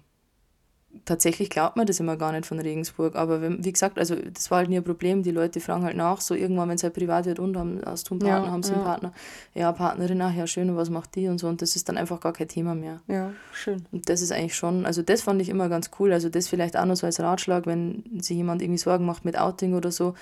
[1.04, 4.50] Tatsächlich glaubt man das immer gar nicht von Regensburg, aber wenn, wie gesagt, also das
[4.50, 6.94] war halt nie ein Problem, die Leute fragen halt nach, so irgendwann, wenn es halt
[6.94, 8.86] privat wird und haben, hast du einen Partner, Ja, haben sie einen ja.
[8.88, 9.12] Partner,
[9.54, 11.96] ja, Partnerin, ach ja, schön, und was macht die und so und das ist dann
[11.96, 13.02] einfach gar kein Thema mehr.
[13.06, 13.86] Ja, schön.
[13.92, 16.12] Und das ist eigentlich schon, also das fand ich immer ganz cool.
[16.12, 19.38] Also das vielleicht auch noch so als Ratschlag, wenn sich jemand irgendwie Sorgen macht mit
[19.38, 20.14] Outing oder so.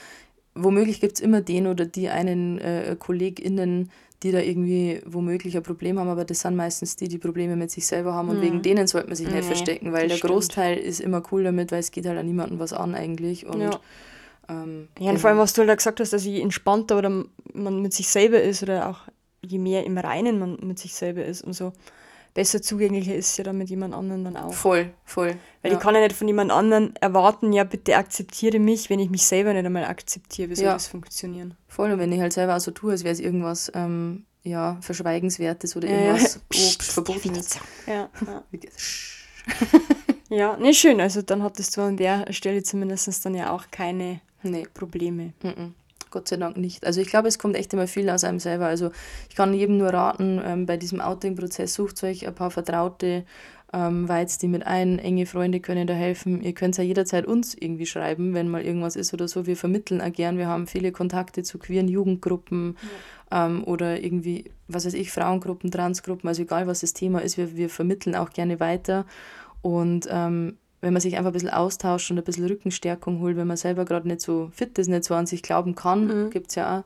[0.63, 3.91] Womöglich gibt es immer den oder die einen äh, KollegInnen,
[4.23, 7.71] die da irgendwie womöglich ein Problem haben, aber das sind meistens die, die Probleme mit
[7.71, 10.33] sich selber haben und wegen denen sollte man sich nicht Nee, verstecken, weil der stimmt.
[10.33, 13.47] Großteil ist immer cool damit, weil es geht halt an niemanden was an eigentlich.
[13.47, 13.81] Und, Ja.
[14.49, 17.25] ähm, Ja, und vor allem, was du halt auch gesagt hast, dass je entspannter oder
[17.55, 19.01] man mit sich selber ist oder auch
[19.41, 21.73] je mehr im Reinen man mit sich selber ist, umso
[22.39, 24.55] besser zugänglicher ist ja dann mit jemand anderem dann auch.
[24.55, 25.34] Voll, voll.
[25.61, 25.76] Weil ja.
[25.76, 29.24] ich kann ja nicht von jemand anderem erwarten, ja, bitte akzeptiere mich, wenn ich mich
[29.26, 30.49] selber nicht einmal akzeptiere.
[30.51, 30.74] Wie soll Ja.
[30.74, 31.55] das funktionieren?
[31.66, 34.78] Voll, und wenn ich halt selber auch so tue, als wäre es irgendwas ähm, ja,
[34.82, 37.59] Verschweigenswertes oder irgendwas Psst, oh, Verbotenes.
[37.89, 38.45] Ja, ja.
[40.30, 41.01] Ja, nee, schön.
[41.01, 45.32] Also dann hattest du an der Stelle zumindest dann ja auch keine Nee, Probleme.
[45.43, 45.74] mhm.
[46.11, 46.87] Gott sei Dank nicht.
[46.87, 48.67] Also ich glaube, es kommt echt immer viel aus einem selber.
[48.67, 48.91] Also
[49.29, 53.25] ich kann jedem nur raten, ähm, bei diesem Outing-Prozess sucht euch ein paar Vertraute,
[53.73, 56.43] ähm, Weiz, die mit ein, enge Freunde können da helfen.
[56.43, 59.47] Ihr könnt ja jederzeit uns irgendwie schreiben, wenn mal irgendwas ist oder so.
[59.47, 60.39] Wir vermitteln auch gern.
[60.39, 62.77] Wir haben viele Kontakte zu queeren Jugendgruppen
[63.31, 67.57] ähm, oder irgendwie, was weiß ich, Frauengruppen, Transgruppen, also egal was das Thema ist, wir,
[67.57, 69.05] wir vermitteln auch gerne weiter.
[69.61, 73.47] Und ähm, wenn man sich einfach ein bisschen austauscht und ein bisschen Rückenstärkung holt, wenn
[73.49, 76.31] man selber gerade nicht so fit ist, nicht so an sich glauben kann, Mhm.
[76.31, 76.85] gibt es ja auch,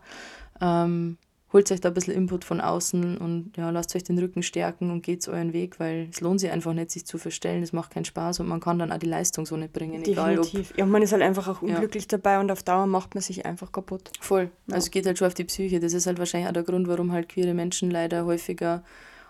[0.61, 1.18] ähm,
[1.53, 4.90] holt euch da ein bisschen Input von außen und ja, lasst euch den Rücken stärken
[4.90, 7.90] und geht euren Weg, weil es lohnt sich einfach nicht, sich zu verstellen, es macht
[7.90, 10.72] keinen Spaß und man kann dann auch die Leistung so nicht bringen, egal Definitiv.
[10.78, 11.74] Ja, und man ist halt einfach auch Ja.
[11.74, 14.11] unglücklich dabei und auf Dauer macht man sich einfach kaputt.
[14.20, 14.45] Voll.
[14.68, 14.76] Ja.
[14.76, 15.78] Also es geht halt schon auf die Psyche.
[15.80, 18.82] Das ist halt wahrscheinlich auch der Grund, warum halt queere Menschen leider häufiger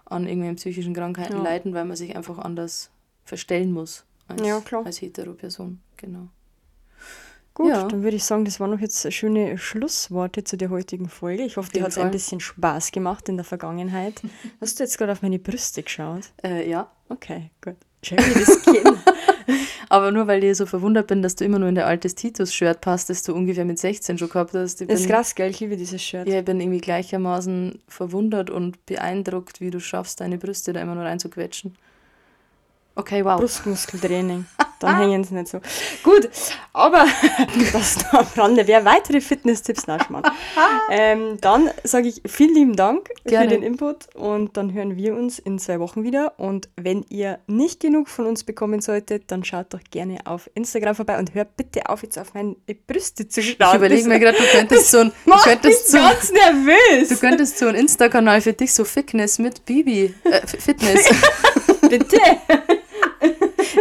[0.04, 1.42] an irgendwelchen psychischen Krankheiten Ja.
[1.42, 2.90] leiden, weil man sich einfach anders
[3.24, 4.84] verstellen muss als, Ja, klar.
[4.86, 5.80] als hetero-Person.
[5.96, 6.28] Genau.
[7.54, 7.86] Gut, Ja.
[7.86, 11.42] dann würde ich sagen, das waren noch jetzt schöne Schlussworte zu der heutigen Folge.
[11.42, 14.22] Ich hoffe, dir hat es ein bisschen Spaß gemacht in der Vergangenheit.
[14.60, 16.30] Hast du jetzt gerade auf meine Brüste geschaut?
[16.42, 16.90] Äh, ja.
[17.10, 17.76] Okay, gut.
[18.02, 18.84] Schau, wie das geht.
[19.90, 22.80] Aber nur weil ich so verwundert bin, dass du immer nur in der altes Titus-Shirt
[22.80, 24.80] passt, das du ungefähr mit 16 schon gehabt hast.
[24.80, 25.50] Ich Das ist bin- krass, gell?
[25.50, 26.26] Ich liebe dieses Shirt.
[26.26, 30.94] Ja, ich bin irgendwie gleichermaßen verwundert und beeindruckt, wie du schaffst, deine Brüste da immer
[30.94, 31.76] nur reinzuquetschen.
[32.94, 33.40] Okay, wow.
[33.40, 34.46] Brustmuskeltraining.
[34.82, 35.60] Dann hängen sie nicht so.
[36.02, 36.28] Gut,
[36.72, 37.06] aber
[37.72, 38.66] das da am Rande.
[38.66, 40.22] Wer weitere Fitness-Tipps nachschauen,
[40.90, 43.48] ähm, dann sage ich vielen lieben Dank Gerne.
[43.48, 46.38] für den Input und dann hören wir uns in zwei Wochen wieder.
[46.38, 50.96] Und wenn ihr nicht genug von uns bekommen solltet, dann schaut doch gerne auf Instagram
[50.96, 53.56] vorbei und hört bitte auf, jetzt auf meine Brüste zu schauen.
[53.68, 57.08] Ich überlege mir gerade, du könntest so ein, du könntest so, ganz nervös.
[57.08, 60.12] du könntest so einen Insta-Kanal für dich, so Fitness mit Bibi.
[60.24, 61.08] Äh, Fitness.
[61.82, 62.18] bitte.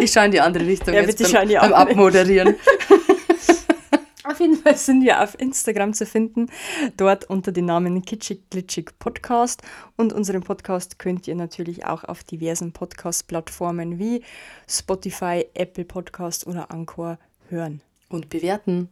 [0.02, 1.92] Ich schaue in die andere Richtung Ja, jetzt bitte beim, in die beim andere.
[1.92, 2.56] Abmoderieren.
[4.24, 6.48] Auf jeden Fall sind wir auf Instagram zu finden,
[6.96, 9.62] dort unter dem Namen Kitschig Glitschig Podcast.
[9.98, 14.24] Und unseren Podcast könnt ihr natürlich auch auf diversen Podcast-Plattformen wie
[14.70, 17.82] Spotify, Apple Podcast oder Anchor hören.
[18.10, 18.90] Und bewerten.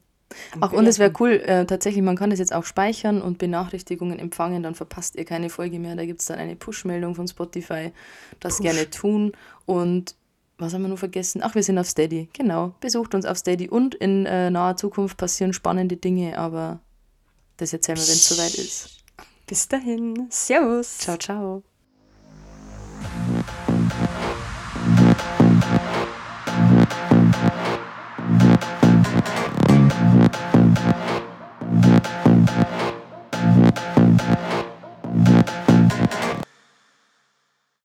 [0.54, 3.38] Und Ach, und es wäre cool, äh, tatsächlich, man kann das jetzt auch speichern und
[3.38, 5.96] Benachrichtigungen empfangen, dann verpasst ihr keine Folge mehr.
[5.96, 7.92] Da gibt es dann eine Push-Meldung von Spotify.
[8.40, 8.64] Das Push.
[8.64, 9.32] gerne tun.
[9.66, 10.16] Und
[10.60, 11.42] was haben wir nur vergessen?
[11.44, 12.30] Ach, wir sind auf Steady.
[12.34, 13.70] Genau, besucht uns auf Steady.
[13.70, 16.80] Und in äh, naher Zukunft passieren spannende Dinge, aber
[17.58, 19.04] das erzählen wir, wenn es soweit ist.
[19.48, 20.28] Bis dahin.
[20.30, 21.00] Servus.
[21.00, 21.64] Ciao, ciao.